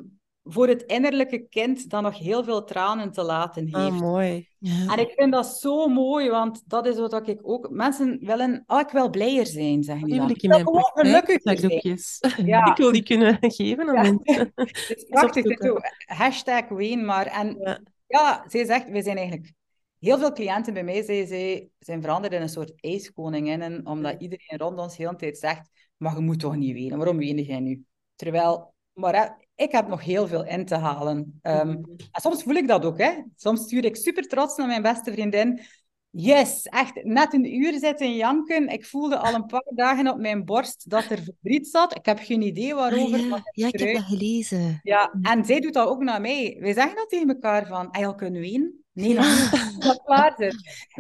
[0.50, 3.76] voor het innerlijke kind dat nog heel veel tranen te laten heeft.
[3.76, 4.48] Ah, mooi.
[4.58, 4.94] Ja.
[4.94, 7.70] En ik vind dat zo mooi, want dat is wat ik ook...
[7.70, 8.64] Mensen willen...
[8.68, 10.10] Oh, ik wil blijer zijn, Die dan.
[10.10, 12.46] wil ik in mijn gewoon gelukkiger.
[12.46, 12.66] Ja.
[12.72, 14.02] Ik wil die kunnen geven aan Ja.
[14.02, 14.52] mensen.
[14.56, 15.44] Het is prachtig.
[16.06, 17.26] Hashtag Weenmaar.
[17.26, 17.80] En Ja.
[18.08, 19.54] ja, zij zegt, wij zijn eigenlijk...
[20.00, 24.80] Heel veel cliënten bij mij, zij, zijn veranderd in een soort ijskoninginnen, omdat iedereen rond
[24.80, 27.84] ons heel de tijd zegt, maar je moet toch niet wenen, waarom ween jij nu?
[28.16, 31.40] Terwijl, maar ik heb nog heel veel in te halen.
[31.42, 31.82] Ehm, Mhm.
[32.12, 33.12] en soms voel ik dat ook, hè.
[33.36, 35.60] Soms stuur ik super trots naar mijn beste vriendin.
[36.10, 38.68] Yes, echt net een uur zitten janken.
[38.68, 41.96] Ik voelde al een paar dagen op mijn borst dat er verdriet zat.
[41.96, 43.42] Ik heb geen idee Ah, waarover, ja.
[43.52, 44.80] ik heb dat gelezen.
[44.84, 46.58] Ja, en zij doet dat ook naar mij.
[46.60, 48.86] Wij zeggen dat tegen elkaar van, al kunnen ween?
[48.94, 49.14] Nee.
[49.80, 50.56] Dat klaar zit.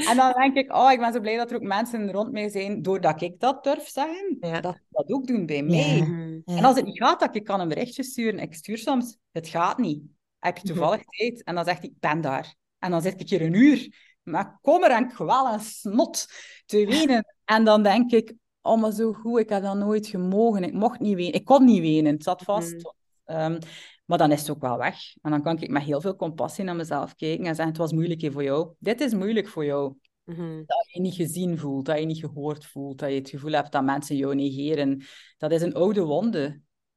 [0.10, 2.50] En dan denk ik, oh, ik ben zo blij dat er ook mensen rond mij
[2.50, 4.62] zijn, doordat ik dat durf zeggen, Ja.
[4.62, 5.98] dat ze dat ook doen bij mij.
[6.46, 6.56] Ja.
[6.58, 8.40] En als het niet gaat, dat ik kan een berichtje sturen.
[8.40, 10.04] Ik stuur soms, het gaat niet.
[10.40, 11.44] Heb je toevallig tijd?
[11.44, 12.56] En dan zegt hij, ik ben daar.
[12.80, 13.96] En dan zit ik hier een uur,
[14.28, 16.26] maar kommer en kwel en snot
[16.66, 17.36] te wenen.
[17.46, 20.64] En dan denk ik, oh, maar zo goed, ik heb dat nooit gemogen.
[20.64, 21.34] Ik mocht niet wenen.
[21.34, 22.74] Ik kon niet wenen, het zat vast.
[22.74, 22.86] Mhm.
[23.26, 23.60] Ehm,
[24.06, 24.96] maar dan is het ook wel weg.
[25.22, 27.92] En dan kan ik met heel veel compassie naar mezelf kijken en zeggen, het was
[27.92, 28.74] moeilijk hier voor jou.
[28.80, 29.94] Dit is moeilijk voor jou.
[30.24, 30.58] Mhm.
[30.66, 33.52] Dat je je niet gezien voelt, dat je niet gehoord voelt, dat je het gevoel
[33.52, 35.04] hebt dat mensen jou negeren.
[35.38, 36.42] Dat is een oude wonde.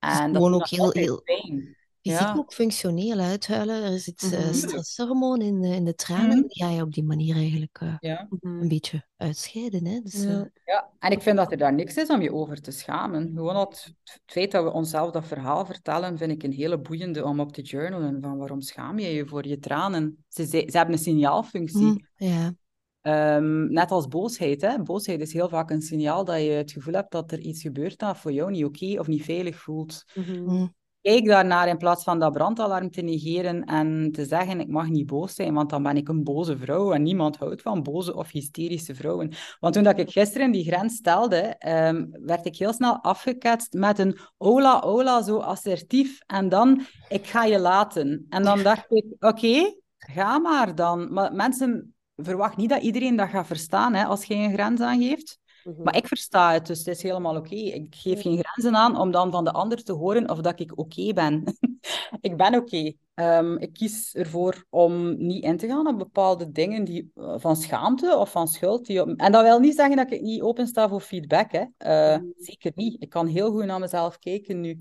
[0.00, 1.76] is En dat gewoon doet ook heel- heel- pijn.
[2.02, 2.34] Fysiek Ja.
[2.36, 3.82] ook functioneel uithuilen.
[3.82, 4.52] Er zit eh, Mhm.
[4.52, 6.38] stresshormoon in de, in de tranen.
[6.38, 6.46] Mhm.
[6.46, 8.26] Die ga je op die manier eigenlijk eh, Ja.
[8.30, 8.60] Mhm.
[8.62, 9.86] een beetje uitscheiden.
[9.86, 10.00] Hè?
[10.00, 10.28] Dus, Ja.
[10.40, 13.32] eh, Ja, en ik vind dat er daar niks is om je over te schamen.
[13.34, 17.24] Gewoon het, het feit dat we onszelf dat verhaal vertellen, vind ik een hele boeiende
[17.24, 18.20] om op te journalen.
[18.20, 20.24] Van waarom schaam je je voor je tranen?
[20.28, 21.80] Ze, ze, ze hebben een signaalfunctie.
[21.84, 22.54] mm, ja.
[23.00, 24.60] Ehm, net als boosheid.
[24.60, 24.82] Hè?
[24.82, 27.98] Boosheid is heel vaak een signaal dat je het gevoel hebt dat er iets gebeurt
[27.98, 30.04] dat voor jou niet oké of niet veilig voelt.
[30.14, 30.42] Mhm.
[30.50, 30.74] Mm.
[31.02, 35.06] Kijk daarnaar in plaats van dat brandalarm te negeren en te zeggen ik mag niet
[35.06, 38.30] boos zijn, want dan ben ik een boze vrouw en niemand houdt van boze of
[38.30, 39.32] hysterische vrouwen.
[39.60, 43.98] Want toen dat ik gisteren die grens stelde, ehm, werd ik heel snel afgeketst met
[43.98, 48.26] een hola hola zo assertief en dan ik ga je laten.
[48.28, 51.12] En dan dacht ik oké, ga maar dan.
[51.12, 55.39] Maar mensen verwacht niet dat iedereen dat gaat verstaan hè, als je een grens aangeeft.
[55.64, 55.82] Mhm.
[55.82, 57.54] Maar ik versta het, dus het is helemaal oké.
[57.54, 60.78] Ik geef geen grenzen aan om dan van de ander te horen of dat ik
[60.78, 61.42] oké ben.
[62.20, 62.92] ik ben oké.
[63.14, 67.56] Ehm, ik kies ervoor om niet in te gaan op bepaalde dingen die, eh, van
[67.56, 68.86] schaamte of van schuld.
[68.86, 71.52] Die op- En dat wil niet zeggen dat ik niet opensta voor feedback.
[71.52, 71.64] Hè.
[71.76, 72.18] Eh.
[72.36, 73.02] Zeker niet.
[73.02, 74.78] Ik kan heel goed naar mezelf kijken nu.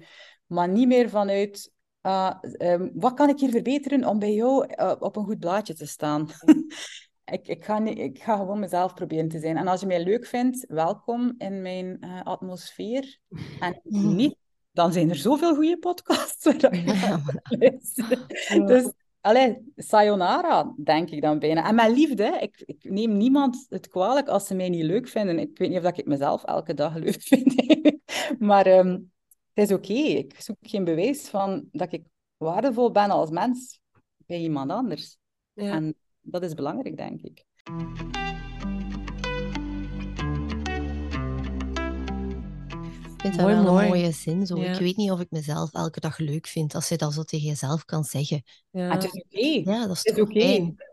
[0.48, 1.72] Maar niet meer vanuit...
[2.02, 5.74] ah, ehm, wat kan ik hier verbeteren om bij jou eh, op een goed blaadje
[5.74, 6.28] te staan?
[7.32, 9.58] Ik, ik, ga niet, ik ga gewoon mezelf proberen te zijn.
[9.58, 13.20] En als je mij leuk vindt, welkom in mijn eh, atmosfeer.
[13.60, 13.80] En
[14.16, 14.36] niet,
[14.72, 17.22] dan zijn er zoveel goede podcasts Ja.
[18.66, 21.68] Dus, allee, sayonara, denk ik dan bijna.
[21.68, 25.40] En met liefde, ik, ik neem niemand het kwalijk als ze mij niet leuk vinden.
[25.40, 27.54] Ik weet niet of dat ik mezelf elke dag leuk vind.
[28.40, 29.00] maar ehm,
[29.54, 29.94] het is oké.
[29.94, 32.04] Ik zoek geen bewijs van dat ik
[32.38, 33.80] waardevol ben als mens
[34.18, 35.18] bij iemand anders.
[35.54, 35.72] Ja.
[35.72, 37.46] En dat is belangrijk, denk ik.
[43.20, 43.84] Ik vind dat Mooi, wel mooi.
[43.86, 44.46] een mooie zin.
[44.48, 44.58] Zo.
[44.58, 44.72] Ja.
[44.74, 47.48] Ik weet niet of ik mezelf elke dag leuk vind, als je dat zo tegen
[47.48, 48.44] jezelf kan zeggen.
[48.70, 48.84] Ja.
[48.84, 49.72] En het is oké.
[49.72, 50.40] Ja, dat is Het is toch oké.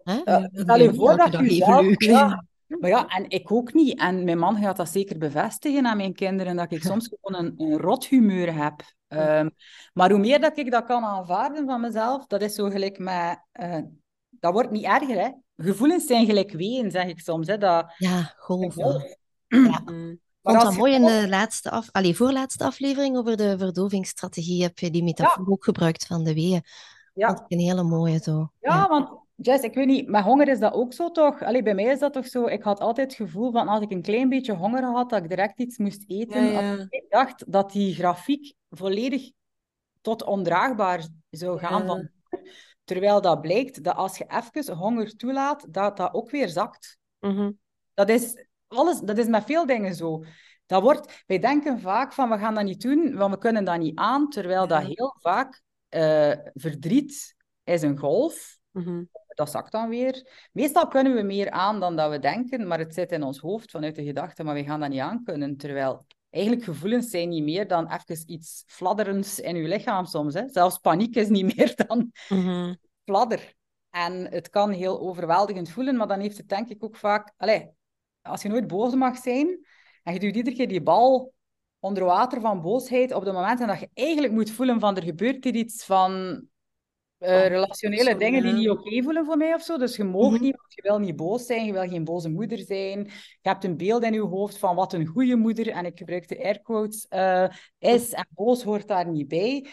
[0.04, 1.80] Ja, Ik stel je niet voor dat je even zelf...
[1.82, 2.02] leuk.
[2.02, 2.44] Ja.
[2.66, 3.98] Maar ja, en ik ook niet.
[3.98, 7.54] En mijn man gaat dat zeker bevestigen aan mijn kinderen, dat ik soms gewoon een,
[7.56, 8.82] een rot humeur heb.
[9.08, 9.48] Ehm,
[9.92, 13.40] maar hoe meer dat ik dat kan aanvaarden van mezelf, dat is zo gelijk met...
[13.52, 13.78] eh,
[14.40, 15.30] dat wordt niet erger, hè.
[15.56, 17.46] Gevoelens zijn gelijk weeën, zeg ik soms.
[17.46, 17.58] Hè.
[17.58, 19.16] Dat, Ja, golven.
[19.48, 19.62] Mhm.
[19.66, 19.84] maar
[20.42, 24.78] vond als dat mooi in de laatste af, allee, voorlaatste aflevering over de verdovingsstrategie heb
[24.78, 26.62] je die metafoor ook gebruikt van de weeën.
[27.14, 27.26] Ja.
[27.26, 28.50] Vond ik een hele mooie zo.
[28.60, 31.42] Ja, want Jess, ik weet niet, met honger is dat ook zo toch?
[31.42, 32.46] Allee, bij mij is dat toch zo?
[32.46, 35.28] Ik had altijd het gevoel van als ik een klein beetje honger had, dat ik
[35.28, 36.44] direct iets moest eten.
[36.44, 36.70] Ja, ja.
[36.70, 39.30] Als ik dacht dat die grafiek volledig
[40.00, 41.86] tot ondraagbaar zou gaan Ja.
[41.86, 42.08] van
[42.86, 46.98] Terwijl dat blijkt dat als je even honger toelaat, dat dat ook weer zakt.
[47.20, 47.50] Mhm.
[47.94, 50.24] Dat is, alles, dat is met veel dingen zo.
[50.66, 53.78] Dat wordt, wij denken vaak van we gaan dat niet doen, want we kunnen dat
[53.78, 54.28] niet aan.
[54.28, 54.86] Terwijl dat Ja.
[54.88, 57.34] heel vaak eh, verdriet
[57.64, 59.04] is een golf Mhm.
[59.28, 60.48] dat zakt dan weer.
[60.52, 63.70] Meestal kunnen we meer aan dan dat we denken, maar het zit in ons hoofd
[63.70, 65.56] vanuit de gedachte, maar we gaan dat niet aankunnen.
[65.56, 66.06] Terwijl
[66.36, 70.34] eigenlijk gevoelens zijn niet meer dan even iets fladderends in je lichaam soms.
[70.34, 70.48] Hè.
[70.48, 72.74] Zelfs paniek is niet meer dan Mhm.
[73.04, 73.54] fladder.
[73.90, 77.32] En het kan heel overweldigend voelen, maar dan heeft het denk ik ook vaak...
[77.36, 77.70] Allee,
[78.22, 79.66] als je nooit boos mag zijn,
[80.02, 81.32] en je duwt iedere keer die bal
[81.78, 85.44] onder water van boosheid op de momenten dat je eigenlijk moet voelen van er gebeurt
[85.44, 86.42] hier iets van
[87.18, 88.56] eh, Oh, relationele zo, dingen die ja.
[88.56, 89.78] niet oké voelen voor mij of zo.
[89.78, 90.42] Dus je mag Mhm.
[90.42, 92.98] niet, want je wil niet boos zijn, je wil geen boze moeder zijn.
[93.40, 96.28] Je hebt een beeld in je hoofd van wat een goede moeder, en ik gebruik
[96.28, 97.48] de airquotes, eh
[97.78, 99.66] is, en boos hoort daar niet bij.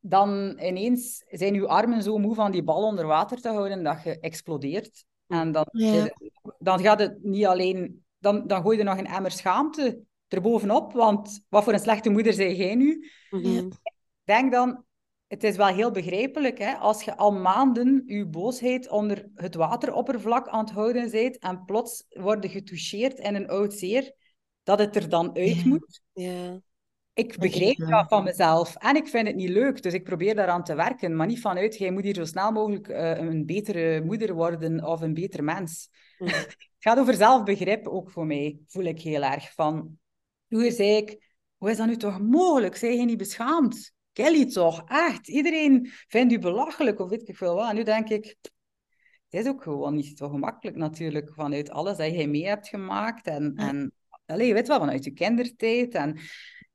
[0.00, 4.02] Dan ineens zijn je armen zo moe van die bal onder water te houden dat
[4.02, 5.04] je explodeert.
[5.26, 6.10] En dan, Ja.
[6.58, 8.04] dan gaat het niet alleen...
[8.18, 12.32] Dan, dan gooi je nog een emmer schaamte erbovenop, want wat voor een slechte moeder
[12.32, 13.10] zei jij nu?
[13.30, 13.68] Mhm.
[14.24, 14.84] denk dan,
[15.30, 20.48] het is wel heel begrijpelijk, hè, als je al maanden je boosheid onder het wateroppervlak
[20.48, 24.14] aan het houden bent en plots worden getoucheerd in een oud zeer,
[24.62, 26.02] dat het er dan uit moet.
[26.12, 26.60] Ja.
[27.12, 30.64] Ik begrijp dat van mezelf en ik vind het niet leuk, dus ik probeer daaraan
[30.64, 34.34] te werken, maar niet vanuit, jij moet hier zo snel mogelijk eh, een betere moeder
[34.34, 35.88] worden of een beter mens.
[36.18, 39.52] Het gaat over zelfbegrip ook voor mij, voel ik heel erg.
[39.52, 39.98] Van,
[40.48, 42.76] vroeger zei ik, hoe is dat nu toch mogelijk?
[42.76, 43.98] Zij je niet beschaamd?
[44.22, 45.28] Kelly toch, echt.
[45.28, 47.68] Iedereen vindt u belachelijk of weet ik veel wat.
[47.68, 48.36] En nu denk ik,
[49.28, 53.26] het is ook gewoon niet zo gemakkelijk natuurlijk, vanuit alles dat jij mee hebt gemaakt.
[53.26, 53.68] En, Ja.
[53.68, 53.92] en
[54.26, 55.94] allez, je weet wel, vanuit je kindertijd.
[55.94, 56.18] En,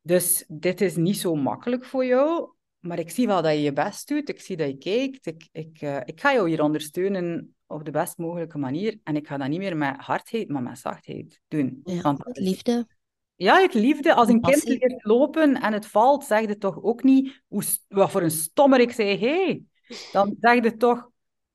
[0.01, 2.53] dus dit is niet zo makkelijk voor jou.
[2.79, 4.29] Maar ik zie wel dat je je best doet.
[4.29, 5.25] Ik zie dat je kijkt.
[5.25, 8.99] Ik, ik, eh, ik ga jou hier ondersteunen op de best mogelijke manier.
[9.03, 11.79] En ik ga dat niet meer met hardheid, maar met zachtheid doen.
[11.83, 12.87] Ja, Want met liefde.
[13.35, 14.13] Ja, uit liefde.
[14.13, 18.11] Als een kind leert lopen en het valt, zeg je toch ook niet hoe, wat
[18.11, 19.63] voor een stommerik zei hij.
[20.11, 21.09] Dan zeg je toch,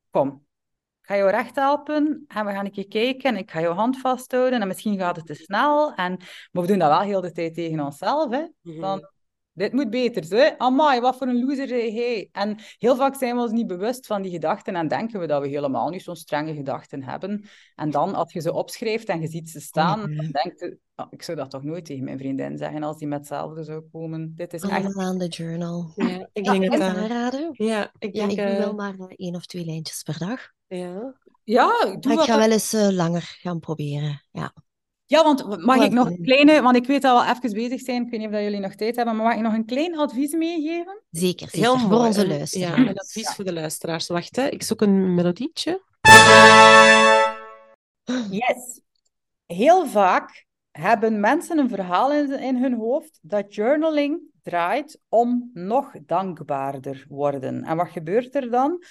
[0.09, 0.45] kom,
[1.01, 3.73] ik ga jou recht helpen en we gaan een keer kijken en ik ga jouw
[3.73, 5.93] hand vasthouden en misschien gaat het te snel.
[5.93, 6.17] En,
[6.51, 8.31] maar we doen dat wel heel de tijd tegen onszelf.
[8.31, 8.45] Hè.
[8.61, 8.81] Mhm.
[8.81, 9.09] Dan,
[9.53, 10.57] Dit moet beter, hè?
[10.57, 12.29] Amai, wat voor een loser hij.
[12.31, 15.41] En heel vaak zijn we ons niet bewust van die gedachten en denken we dat
[15.41, 17.45] we helemaal niet zo'n strenge gedachten hebben.
[17.75, 20.15] En dan, als je ze opschrijft en je ziet ze staan, Mhm.
[20.15, 23.07] dan denk je, "Ah, ik zou dat toch nooit tegen mijn vriendin zeggen als die
[23.07, 24.33] met hetzelfde zou komen.
[24.35, 24.85] Dit is echt...
[24.85, 25.91] Allemaal aan de journal.
[25.95, 26.97] Ja, ik Ja, denk dat kan dat...
[26.97, 27.49] aanraden.
[27.53, 28.31] Ja, ik Ja, denk...
[28.31, 30.39] ik doe eh, wel maar eh, één of twee lijntjes per dag.
[30.67, 31.19] ja.
[31.43, 34.23] Ja, ik doe Maar ik ga wel eens eh, langer gaan proberen.
[34.31, 34.53] Ja.
[35.11, 36.61] Ja, want mag ik nog een kleine...
[36.61, 38.75] Want ik weet dat we even bezig zijn, ik weet niet of dat jullie nog
[38.75, 41.01] tijd hebben, maar mag ik nog een klein advies meegeven?
[41.09, 41.69] Zeker, zeker.
[41.69, 42.75] Heel Voor onze luisteraars.
[42.75, 44.07] Ja, een advies voor de luisteraars.
[44.07, 44.47] Wacht, hè.
[44.47, 45.81] ik zoek een melodietje.
[48.29, 48.81] Yes.
[49.45, 55.91] Heel vaak hebben mensen een verhaal in, in hun hoofd dat journaling draait om nog
[56.05, 57.63] dankbaarder worden.
[57.63, 58.83] En wat gebeurt er dan?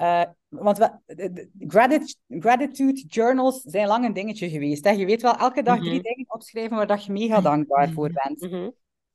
[0.00, 0.90] Eh, want we,
[1.58, 4.84] gratitude, gratitude journals zijn lang een dingetje geweest.
[4.84, 4.90] Hè?
[4.90, 6.02] Je weet wel, elke dag drie Mhm.
[6.02, 8.40] dingen opschrijven waar dat je mega dankbaar voor bent.
[8.40, 8.70] Mhm.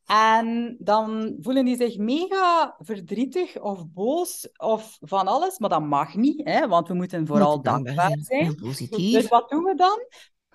[0.06, 5.60] En dan voelen die zich mega verdrietig of boos of van alles.
[5.60, 6.68] Maar dat mag niet, hè?
[6.68, 8.56] want we moeten vooral dankbaar zijn.
[8.56, 9.14] Positief.
[9.14, 10.00] Dus wat doen we dan?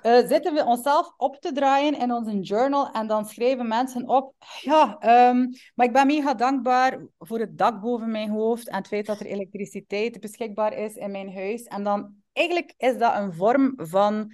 [0.03, 4.35] Eh, zitten we onszelf op te draaien in onze journal en dan schrijven mensen op,
[4.61, 8.87] ja, ehm, maar ik ben mega dankbaar voor het dak boven mijn hoofd en het
[8.87, 11.63] feit dat er elektriciteit beschikbaar is in mijn huis.
[11.63, 14.33] En dan, eigenlijk is dat een vorm van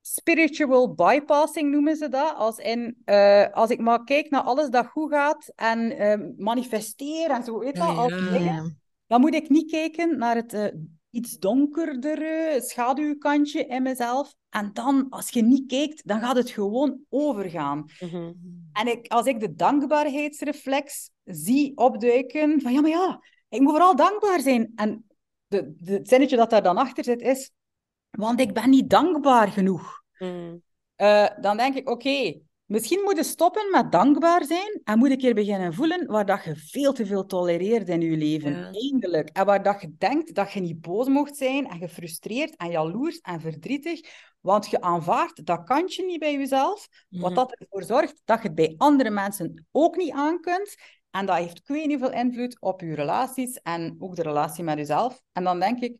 [0.00, 2.34] spiritual bypassing noemen ze dat.
[2.34, 7.30] Als, in, eh, als ik maar kijk naar alles dat goed gaat en ehm, manifesteer
[7.30, 8.06] en zo, weet Ja, ja.
[8.06, 8.70] dingen, Ja.
[9.06, 10.66] dan moet ik niet kijken naar het eh,
[11.10, 14.34] iets donkerdere schaduwkantje in mezelf.
[14.48, 17.90] En dan, als je niet kijkt, dan gaat het gewoon overgaan.
[18.00, 18.32] Mhm.
[18.72, 23.96] En ik, als ik de dankbaarheidsreflex zie opduiken, van ja, maar ja, ik moet vooral
[23.96, 24.72] dankbaar zijn.
[24.74, 25.06] En
[25.46, 27.50] de, de, het zinnetje dat daar dan achter zit is,
[28.10, 30.02] want ik ben niet dankbaar genoeg.
[30.18, 30.56] Mhm.
[30.94, 32.40] Eh, dan denk ik, oké,
[32.70, 36.44] misschien moet je stoppen met dankbaar zijn en moet een keer beginnen voelen waar dat
[36.44, 38.56] je veel te veel tolereert in je leven.
[38.56, 38.70] Ja.
[38.72, 39.28] Eindelijk.
[39.28, 43.20] En waar dat je denkt dat je niet boos mocht zijn en gefrustreerd en jaloers
[43.20, 44.00] en verdrietig,
[44.40, 47.34] want je aanvaardt dat kantje niet bij jezelf, wat Mhm.
[47.34, 50.74] dat ervoor zorgt dat je het bij andere mensen ook niet aan kunt.
[51.10, 54.78] En dat heeft ik weet veel invloed op je relaties en ook de relatie met
[54.78, 55.22] jezelf.
[55.32, 55.96] En dan denk ik,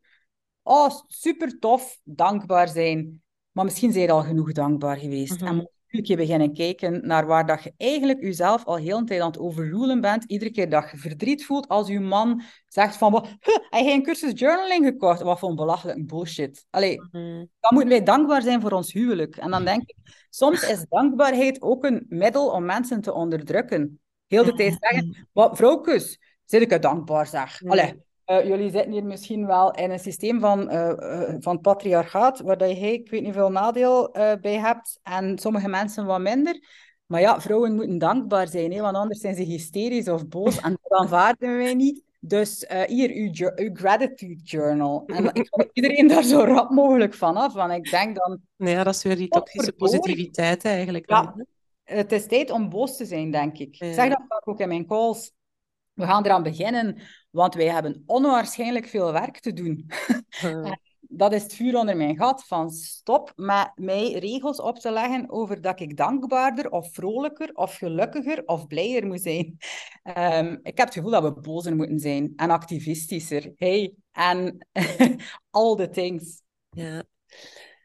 [0.62, 3.22] oh, super tof, dankbaar zijn.
[3.50, 5.40] Maar misschien zijn je al genoeg dankbaar geweest.
[5.40, 5.46] Mhm.
[5.46, 9.26] En je beginnen kijken naar waar dat je eigenlijk jezelf al heel een tijd aan
[9.26, 10.24] het overrulen bent.
[10.24, 13.92] Iedere keer dat je verdriet voelt als je man zegt van, "Wat, huh, heb je
[13.92, 15.22] een cursus journaling gekocht?
[15.22, 16.66] Wat voor een belachelijk bullshit.
[16.70, 17.44] Allee, Mhm.
[17.60, 19.36] dan moeten wij dankbaar zijn voor ons huwelijk.
[19.36, 19.96] En dan denk ik,
[20.30, 24.00] soms is dankbaarheid ook een middel om mensen te onderdrukken.
[24.26, 27.60] Heel de tijd zeggen, wat vrouwkes, zit ik er dankbaar zeg.
[27.66, 32.58] Allee, eh, jullie zitten hier misschien wel in een systeem van, eh, van patriarchaat, waar
[32.58, 34.10] dat je, ik weet niet veel nadeel
[34.40, 36.64] bij hebt, en sommige mensen wat minder.
[37.06, 40.78] Maar ja, vrouwen moeten dankbaar zijn, hè, want anders zijn ze hysterisch of boos, en
[40.82, 42.02] dat aanvaarden wij niet.
[42.20, 45.02] Dus hier, uw, gratitude journal.
[45.06, 48.74] En ik wil iedereen daar zo rap mogelijk van af, want ik denk dan, Nee,
[48.74, 51.10] ja, dat is weer die toxische positiviteit eigenlijk.
[51.10, 51.22] Ja.
[51.22, 51.46] dan,
[51.84, 53.74] het is tijd om boos te zijn, denk ik.
[53.74, 53.86] Ja.
[53.86, 55.32] Ik zeg dat vaak ook in mijn calls.
[55.92, 56.96] We gaan eraan beginnen,
[57.30, 59.90] want wij hebben onwaarschijnlijk veel werk te doen.
[61.12, 65.30] Dat is het vuur onder mijn gat, van stop met mij regels op te leggen
[65.30, 69.56] over dat ik dankbaarder of vrolijker of gelukkiger of blijer moet zijn.
[70.02, 73.52] Ehm, ik heb het gevoel dat we bozer moeten zijn en activistischer.
[73.56, 74.66] Hey, en
[75.50, 76.42] all the things.
[76.70, 77.02] Ja.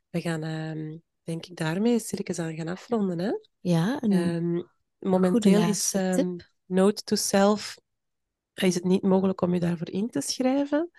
[0.10, 3.20] We gaan, ehm, denk ik, daarmee stilletjes aan gaan afronden.
[3.20, 3.32] Hè?
[3.60, 4.62] Ja, een Ehm,
[5.10, 6.36] momenteel is ehm.
[6.66, 7.78] Note to Self
[8.64, 10.90] is het niet mogelijk om je daarvoor in te schrijven.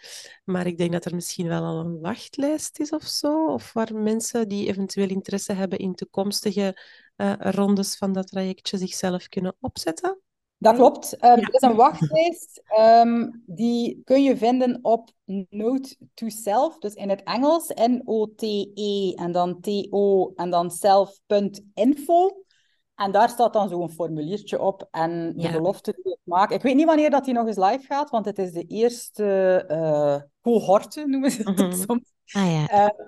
[0.44, 3.46] Maar ik denk dat er misschien wel al een wachtlijst is of zo.
[3.46, 6.80] Of waar mensen die eventueel interesse hebben in toekomstige
[7.16, 10.20] eh, rondes van dat trajectje zichzelf kunnen opzetten.
[10.58, 11.16] Dat klopt.
[11.20, 11.36] Ja.
[11.36, 12.62] Er is een wachtlijst.
[12.64, 15.10] ehm, die kun je vinden op
[15.50, 17.72] Note to Self, dus in het Engels.
[17.74, 22.44] N-O-T-E en dan T-O en dan self.info.
[22.96, 25.52] En daar staat dan zo'n formuliertje op en de Ja.
[25.52, 26.50] belofte die ik maak.
[26.50, 29.24] Ik weet niet wanneer dat die nog eens live gaat, want het is de eerste
[29.68, 31.72] eh, cohorte, noemen ze het Mhm.
[31.72, 32.66] soms Ah ja.
[32.68, 33.04] eh,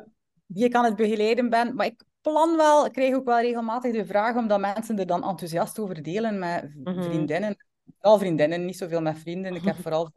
[0.47, 1.75] die ik aan het begeleiden ben.
[1.75, 5.25] Maar ik plan wel, ik krijg ook wel regelmatig de vraag omdat mensen er dan
[5.25, 7.03] enthousiast over delen met Mhm.
[7.03, 7.57] vriendinnen.
[8.01, 9.55] Vooral vriendinnen, niet zoveel met vrienden.
[9.55, 10.13] Ik heb vooral...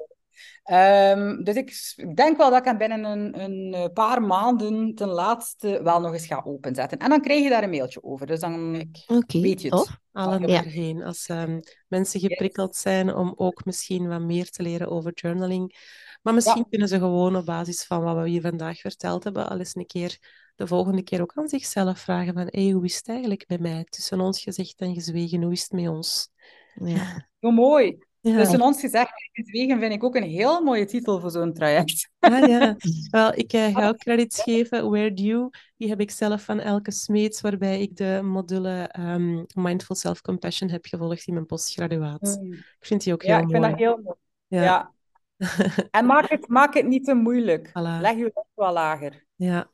[0.64, 1.74] Ehm, dus ik,
[2.16, 6.14] denk wel dat ik hem binnen een, een eh, paar maanden ten laatste wel nog
[6.14, 6.98] eens ga openzetten.
[6.98, 8.26] En dan krijg je daar een mailtje over.
[8.28, 9.78] Dus dan Oké, weet je het.
[9.78, 9.98] tof.
[10.12, 10.64] allen Ja.
[10.64, 11.04] erheen.
[11.04, 15.76] Als ehm, mensen geprikkeld zijn om ook misschien wat meer te leren over journaling.
[16.22, 16.68] Maar misschien Ja.
[16.70, 19.86] kunnen ze gewoon op basis van wat we hier vandaag verteld hebben, al eens een
[19.86, 20.20] keer
[20.56, 23.86] de volgende keer ook aan zichzelf vragen van hey, hoe is het eigenlijk bij mij?
[23.90, 26.30] Tussen ons gezegd en gezwegen, hoe is het met ons?
[26.74, 27.28] Ja.
[27.40, 27.98] Zo mooi.
[28.22, 28.38] Ja.
[28.38, 32.10] Tussen ons gezegd, gezwegen vind ik ook een heel mooie titel voor zo'n traject.
[32.20, 32.76] Ah, ja.
[33.10, 34.90] Wel, ik eh, ga ook credits geven.
[34.90, 39.96] Where You, die heb ik zelf van Elke Smeets, waarbij ik de module ehm, Mindful
[39.96, 42.40] Self-Compassion heb gevolgd in mijn postgraduaat.
[42.80, 43.72] Ik vind die ook heel Ja, ik vind mooi.
[43.72, 44.16] dat heel mooi.
[44.48, 44.64] Ja.
[44.64, 44.94] Ja.
[45.92, 47.70] En maak het, maak het niet te moeilijk.
[47.70, 48.02] Voilà.
[48.02, 49.26] Leg je lat wel lager.
[49.36, 49.70] Ja.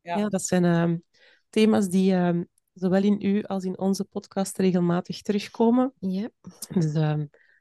[0.00, 0.18] Ja.
[0.18, 0.96] Ja, dat zijn ehm,
[1.50, 2.42] thema's die ehm,
[2.72, 5.92] zowel in u als in onze podcast regelmatig terugkomen.
[5.98, 6.28] Ja.
[6.68, 6.94] Dus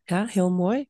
[0.03, 0.87] ja, heel mooi.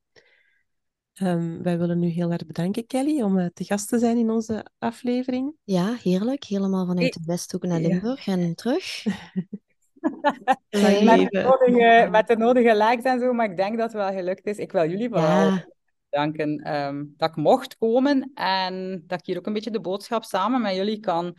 [1.13, 4.29] Ehm, wij willen u heel erg bedanken, Kelly, om eh, te gast te zijn in
[4.29, 5.55] onze aflevering.
[5.63, 6.43] ja, heerlijk.
[6.43, 7.87] Helemaal vanuit de Westhoek naar Ja.
[7.87, 9.03] Limburg en terug.
[10.69, 14.11] Met de, nodige, met de nodige likes en zo, maar ik denk dat het wel
[14.11, 14.57] gelukt is.
[14.57, 15.65] Ik wil jullie vooral Ja,
[16.09, 20.23] bedanken ehm, dat ik mocht komen en dat ik hier ook een beetje de boodschap
[20.23, 21.35] samen met jullie kan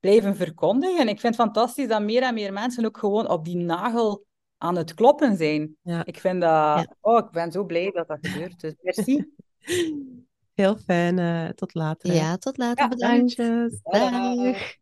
[0.00, 1.08] blijven verkondigen.
[1.08, 4.24] Ik vind het fantastisch dat meer en meer mensen ook gewoon op die nagel
[4.58, 5.76] aan het kloppen zijn.
[5.82, 6.04] Ja.
[6.04, 6.50] Ik vind dat...
[6.50, 6.86] Ja.
[7.00, 8.60] Oh, ik ben zo blij dat dat gebeurt.
[8.60, 9.24] Dus merci.
[10.54, 11.18] Heel fijn.
[11.18, 12.14] eh, tot later.
[12.14, 12.84] ja, tot later.
[12.84, 13.36] Ja, Bedankt.
[13.82, 14.76] Dag.